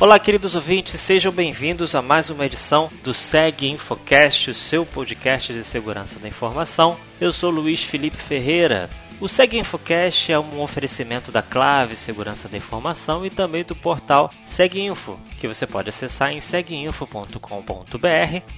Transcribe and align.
Olá, 0.00 0.18
queridos 0.18 0.54
ouvintes, 0.54 0.98
sejam 0.98 1.30
bem-vindos 1.30 1.94
a 1.94 2.00
mais 2.00 2.30
uma 2.30 2.46
edição 2.46 2.88
do 3.04 3.12
SEG 3.12 3.66
Infocast, 3.66 4.48
o 4.48 4.54
seu 4.54 4.86
podcast 4.86 5.52
de 5.52 5.62
segurança 5.62 6.18
da 6.18 6.26
informação. 6.26 6.96
Eu 7.20 7.30
sou 7.30 7.50
Luiz 7.50 7.84
Felipe 7.84 8.16
Ferreira. 8.16 8.88
O 9.20 9.28
SEG 9.28 9.58
Infocast 9.58 10.32
é 10.32 10.38
um 10.38 10.62
oferecimento 10.62 11.30
da 11.30 11.42
Clave 11.42 11.94
Segurança 11.94 12.48
da 12.48 12.56
Informação 12.56 13.26
e 13.26 13.28
também 13.28 13.62
do 13.62 13.76
portal 13.76 14.32
SegInfo, 14.46 15.20
que 15.38 15.46
você 15.46 15.66
pode 15.66 15.90
acessar 15.90 16.32
em 16.32 16.40
seguinfo.com.br 16.40 17.36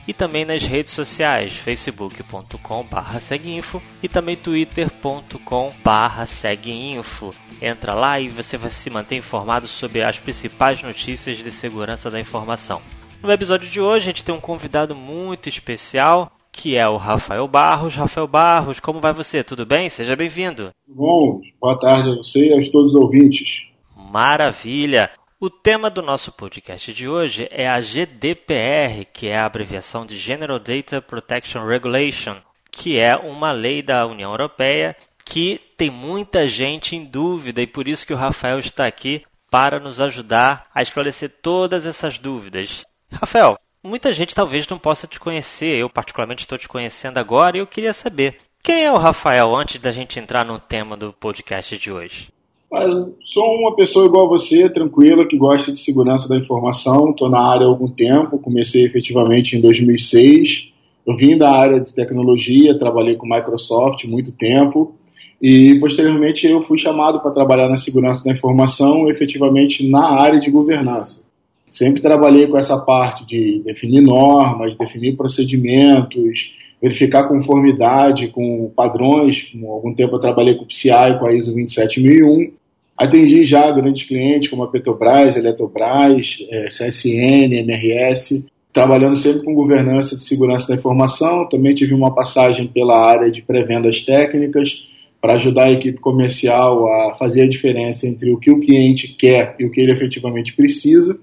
e 0.07 0.14
também 0.14 0.45
nas 0.45 0.63
redes 0.63 0.93
sociais 0.93 1.57
facebook.com.br 1.57 3.19
seguinfo 3.21 3.83
e 4.00 4.09
também 4.09 4.36
twitter.com.br 4.36 6.27
seguinfo. 6.29 7.35
Entra 7.61 7.93
lá 7.93 8.21
e 8.21 8.29
você 8.29 8.57
vai 8.57 8.71
se 8.71 8.89
manter 8.89 9.17
informado 9.17 9.67
sobre 9.67 10.05
as 10.05 10.21
principais 10.21 10.81
notícias 10.81 11.39
de 11.39 11.50
segurança 11.50 12.08
da 12.08 12.21
informação. 12.21 12.81
No 13.21 13.33
episódio 13.33 13.69
de 13.69 13.81
hoje, 13.81 14.05
a 14.05 14.07
gente 14.13 14.25
tem 14.25 14.33
um 14.33 14.41
convidado 14.41 14.94
muito 14.94 15.49
especial, 15.49 16.31
que 16.53 16.77
é 16.77 16.87
o 16.87 16.99
Rafael 16.99 17.49
Barros. 17.49 17.97
Rafael 17.97 18.29
Barros, 18.29 18.79
como 18.79 19.01
vai 19.01 19.13
você? 19.13 19.43
Tudo 19.43 19.65
bem? 19.65 19.89
Seja 19.89 20.15
bem-vindo. 20.15 20.71
Bom, 20.87 21.41
boa 21.61 21.81
tarde 21.81 22.11
a 22.11 22.17
você 22.17 22.49
e 22.49 22.53
a 22.53 22.71
todos 22.71 22.95
os 22.95 23.01
ouvintes. 23.01 23.67
Maravilha! 23.97 25.11
O 25.41 25.51
tema 25.51 25.91
do 25.91 26.03
nosso 26.03 26.31
podcast 26.31 26.93
de 26.93 27.09
hoje 27.09 27.49
é 27.51 27.69
a 27.69 27.81
GDPR, 27.81 29.05
que 29.13 29.27
é 29.27 29.37
a 29.37 29.47
abreviação 29.47 30.07
de 30.07 30.17
General 30.17 30.59
Data 30.59 31.03
Protection 31.03 31.67
Regulation, 31.67 32.36
que 32.70 32.98
é 32.98 33.16
uma 33.16 33.50
lei 33.50 33.83
da 33.83 34.06
União 34.06 34.31
Europeia 34.31 34.94
que 35.25 35.61
tem 35.77 35.91
muita 35.91 36.47
gente 36.47 36.94
em 36.94 37.05
dúvida 37.05 37.62
e 37.62 37.66
por 37.66 37.89
isso 37.89 38.06
que 38.06 38.12
o 38.12 38.16
Rafael 38.16 38.59
está 38.59 38.87
aqui 38.87 39.22
para 39.50 39.81
nos 39.81 40.00
ajudar 40.00 40.69
a 40.75 40.83
esclarecer 40.83 41.31
todas 41.42 41.87
essas 41.87 42.19
dúvidas. 42.19 42.84
Rafael, 43.12 43.59
Muita 43.84 44.12
gente 44.12 44.33
talvez 44.33 44.69
não 44.69 44.78
possa 44.78 45.08
te 45.08 45.19
conhecer, 45.19 45.77
eu 45.77 45.91
particularmente 45.91 46.42
estou 46.42 46.56
te 46.56 46.69
conhecendo 46.69 47.19
agora 47.19 47.56
e 47.56 47.61
eu 47.61 47.66
queria 47.66 47.92
saber 47.92 48.36
quem 48.62 48.84
é 48.84 48.92
o 48.92 48.97
Rafael 48.97 49.56
antes 49.56 49.80
da 49.80 49.91
gente 49.91 50.20
entrar 50.20 50.44
no 50.44 50.61
tema 50.61 50.97
do 50.97 51.12
podcast 51.12 51.77
de 51.77 51.91
hoje. 51.91 52.28
Eu 52.70 53.16
sou 53.25 53.44
uma 53.58 53.75
pessoa 53.75 54.06
igual 54.06 54.27
a 54.27 54.28
você, 54.28 54.69
tranquila, 54.69 55.27
que 55.27 55.36
gosta 55.36 55.72
de 55.72 55.80
segurança 55.80 56.28
da 56.28 56.36
informação. 56.36 57.10
Estou 57.10 57.28
na 57.28 57.41
área 57.41 57.66
há 57.66 57.69
algum 57.69 57.88
tempo, 57.88 58.38
comecei 58.38 58.84
efetivamente 58.84 59.56
em 59.56 59.60
2006. 59.60 60.69
Eu 61.05 61.16
vim 61.16 61.36
da 61.36 61.50
área 61.50 61.80
de 61.80 61.92
tecnologia, 61.92 62.78
trabalhei 62.78 63.16
com 63.16 63.27
Microsoft 63.27 64.05
muito 64.05 64.30
tempo 64.30 64.94
e 65.41 65.77
posteriormente 65.80 66.47
eu 66.47 66.62
fui 66.62 66.78
chamado 66.78 67.19
para 67.19 67.33
trabalhar 67.33 67.69
na 67.69 67.77
segurança 67.77 68.22
da 68.22 68.30
informação, 68.30 69.10
efetivamente 69.10 69.91
na 69.91 70.22
área 70.22 70.38
de 70.38 70.53
governança. 70.53 71.31
Sempre 71.73 72.03
trabalhei 72.03 72.47
com 72.47 72.59
essa 72.59 72.77
parte 72.77 73.25
de 73.25 73.62
definir 73.65 74.03
normas, 74.03 74.77
definir 74.77 75.17
procedimentos, 75.17 76.53
verificar 76.83 77.27
conformidade 77.27 78.28
com 78.28 78.70
padrões. 78.77 79.51
Algum 79.67 79.95
tempo 79.95 80.17
eu 80.17 80.20
trabalhei 80.20 80.55
com 80.55 80.65
o 80.65 80.67
PCI, 80.67 81.19
com 81.19 81.25
a 81.25 81.33
ISO 81.33 81.55
27001. 81.55 82.53
Atendi 82.95 83.43
já 83.43 83.70
grandes 83.70 84.06
clientes 84.06 84.50
como 84.50 84.65
a 84.65 84.70
Petrobras, 84.70 85.34
Eletrobras, 85.34 86.47
é, 86.50 86.67
CSN, 86.67 87.55
MRS, 87.55 88.45
trabalhando 88.70 89.17
sempre 89.17 89.43
com 89.43 89.55
governança 89.55 90.15
de 90.15 90.23
segurança 90.23 90.69
da 90.69 90.75
informação. 90.75 91.48
Também 91.48 91.75
tive 91.75 91.95
uma 91.95 92.15
passagem 92.15 92.67
pela 92.67 92.98
área 92.98 93.31
de 93.31 93.41
pré-vendas 93.41 94.03
técnicas 94.03 94.87
para 95.23 95.34
ajudar 95.34 95.65
a 95.65 95.73
equipe 95.73 95.98
comercial 95.98 96.87
a 96.87 97.15
fazer 97.15 97.43
a 97.43 97.49
diferença 97.49 98.06
entre 98.06 98.31
o 98.31 98.38
que 98.38 98.50
o 98.50 98.61
cliente 98.61 99.09
quer 99.16 99.56
e 99.59 99.65
o 99.65 99.71
que 99.71 99.81
ele 99.81 99.93
efetivamente 99.93 100.53
precisa. 100.55 101.19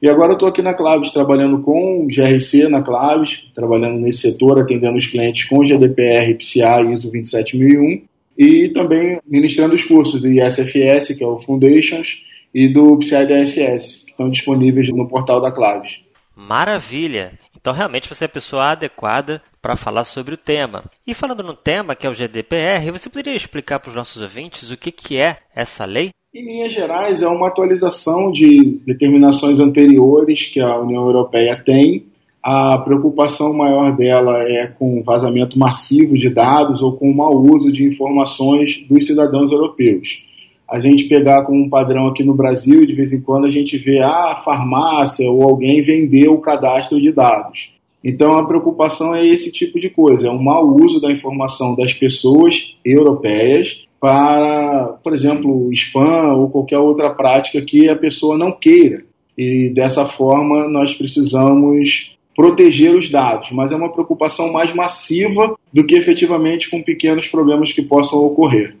E 0.00 0.08
agora 0.08 0.30
eu 0.30 0.34
estou 0.34 0.48
aqui 0.48 0.62
na 0.62 0.74
Claves, 0.74 1.10
trabalhando 1.10 1.60
com 1.60 2.06
GRC 2.06 2.68
na 2.68 2.82
Claves, 2.82 3.44
trabalhando 3.52 3.98
nesse 3.98 4.20
setor, 4.20 4.58
atendendo 4.58 4.96
os 4.96 5.06
clientes 5.06 5.44
com 5.44 5.64
GDPR, 5.64 6.34
PCI 6.34 6.92
ISO 6.92 7.10
27001, 7.10 8.02
e 8.38 8.68
também 8.68 9.18
ministrando 9.26 9.74
os 9.74 9.82
cursos 9.82 10.20
do 10.20 10.28
ISFS, 10.28 11.16
que 11.16 11.24
é 11.24 11.26
o 11.26 11.38
Foundations, 11.38 12.22
e 12.54 12.68
do 12.68 12.96
PCI 12.96 13.26
DSS, 13.26 14.04
que 14.04 14.10
estão 14.12 14.30
disponíveis 14.30 14.88
no 14.90 15.08
portal 15.08 15.40
da 15.40 15.50
Claves. 15.50 16.00
Maravilha! 16.36 17.32
Então, 17.60 17.72
realmente, 17.72 18.08
você 18.08 18.24
é 18.24 18.26
a 18.26 18.28
pessoa 18.28 18.70
adequada 18.70 19.42
para 19.60 19.74
falar 19.74 20.04
sobre 20.04 20.32
o 20.34 20.38
tema. 20.38 20.84
E 21.04 21.12
falando 21.12 21.42
no 21.42 21.54
tema, 21.54 21.96
que 21.96 22.06
é 22.06 22.10
o 22.10 22.14
GDPR, 22.14 22.92
você 22.92 23.10
poderia 23.10 23.34
explicar 23.34 23.80
para 23.80 23.88
os 23.88 23.96
nossos 23.96 24.22
ouvintes 24.22 24.70
o 24.70 24.76
que, 24.76 24.92
que 24.92 25.18
é 25.18 25.38
essa 25.52 25.84
lei? 25.84 26.10
Em 26.34 26.44
linhas 26.44 26.74
gerais, 26.74 27.22
é 27.22 27.26
uma 27.26 27.48
atualização 27.48 28.30
de 28.30 28.82
determinações 28.84 29.60
anteriores 29.60 30.46
que 30.46 30.60
a 30.60 30.78
União 30.78 31.06
Europeia 31.06 31.56
tem. 31.64 32.04
A 32.42 32.76
preocupação 32.76 33.54
maior 33.54 33.96
dela 33.96 34.42
é 34.42 34.66
com 34.66 35.02
vazamento 35.02 35.58
massivo 35.58 36.18
de 36.18 36.28
dados 36.28 36.82
ou 36.82 36.92
com 36.92 37.10
o 37.10 37.16
mau 37.16 37.32
uso 37.34 37.72
de 37.72 37.82
informações 37.82 38.84
dos 38.86 39.06
cidadãos 39.06 39.50
europeus. 39.50 40.22
A 40.70 40.78
gente 40.78 41.08
pegar 41.08 41.44
como 41.44 41.64
um 41.64 41.70
padrão 41.70 42.08
aqui 42.08 42.22
no 42.22 42.34
Brasil, 42.34 42.84
de 42.84 42.92
vez 42.92 43.10
em 43.10 43.22
quando 43.22 43.46
a 43.46 43.50
gente 43.50 43.78
vê 43.78 44.00
ah, 44.00 44.32
a 44.32 44.36
farmácia 44.36 45.30
ou 45.30 45.42
alguém 45.42 45.82
vender 45.82 46.28
o 46.28 46.42
cadastro 46.42 47.00
de 47.00 47.10
dados. 47.10 47.72
Então 48.04 48.36
a 48.36 48.46
preocupação 48.46 49.14
é 49.14 49.26
esse 49.26 49.50
tipo 49.50 49.80
de 49.80 49.88
coisa, 49.88 50.28
é 50.28 50.30
um 50.30 50.42
mau 50.42 50.76
uso 50.78 51.00
da 51.00 51.10
informação 51.10 51.74
das 51.74 51.94
pessoas 51.94 52.76
europeias 52.84 53.87
para, 54.00 54.98
por 55.02 55.12
exemplo, 55.12 55.72
spam 55.72 56.34
ou 56.34 56.50
qualquer 56.50 56.78
outra 56.78 57.10
prática 57.10 57.62
que 57.62 57.88
a 57.88 57.96
pessoa 57.96 58.38
não 58.38 58.52
queira. 58.52 59.04
E 59.36 59.70
dessa 59.70 60.04
forma 60.04 60.68
nós 60.68 60.94
precisamos 60.94 62.12
proteger 62.34 62.94
os 62.94 63.10
dados, 63.10 63.50
mas 63.50 63.72
é 63.72 63.76
uma 63.76 63.92
preocupação 63.92 64.52
mais 64.52 64.72
massiva 64.72 65.56
do 65.72 65.84
que 65.84 65.96
efetivamente 65.96 66.70
com 66.70 66.82
pequenos 66.82 67.26
problemas 67.26 67.72
que 67.72 67.82
possam 67.82 68.20
ocorrer. 68.20 68.76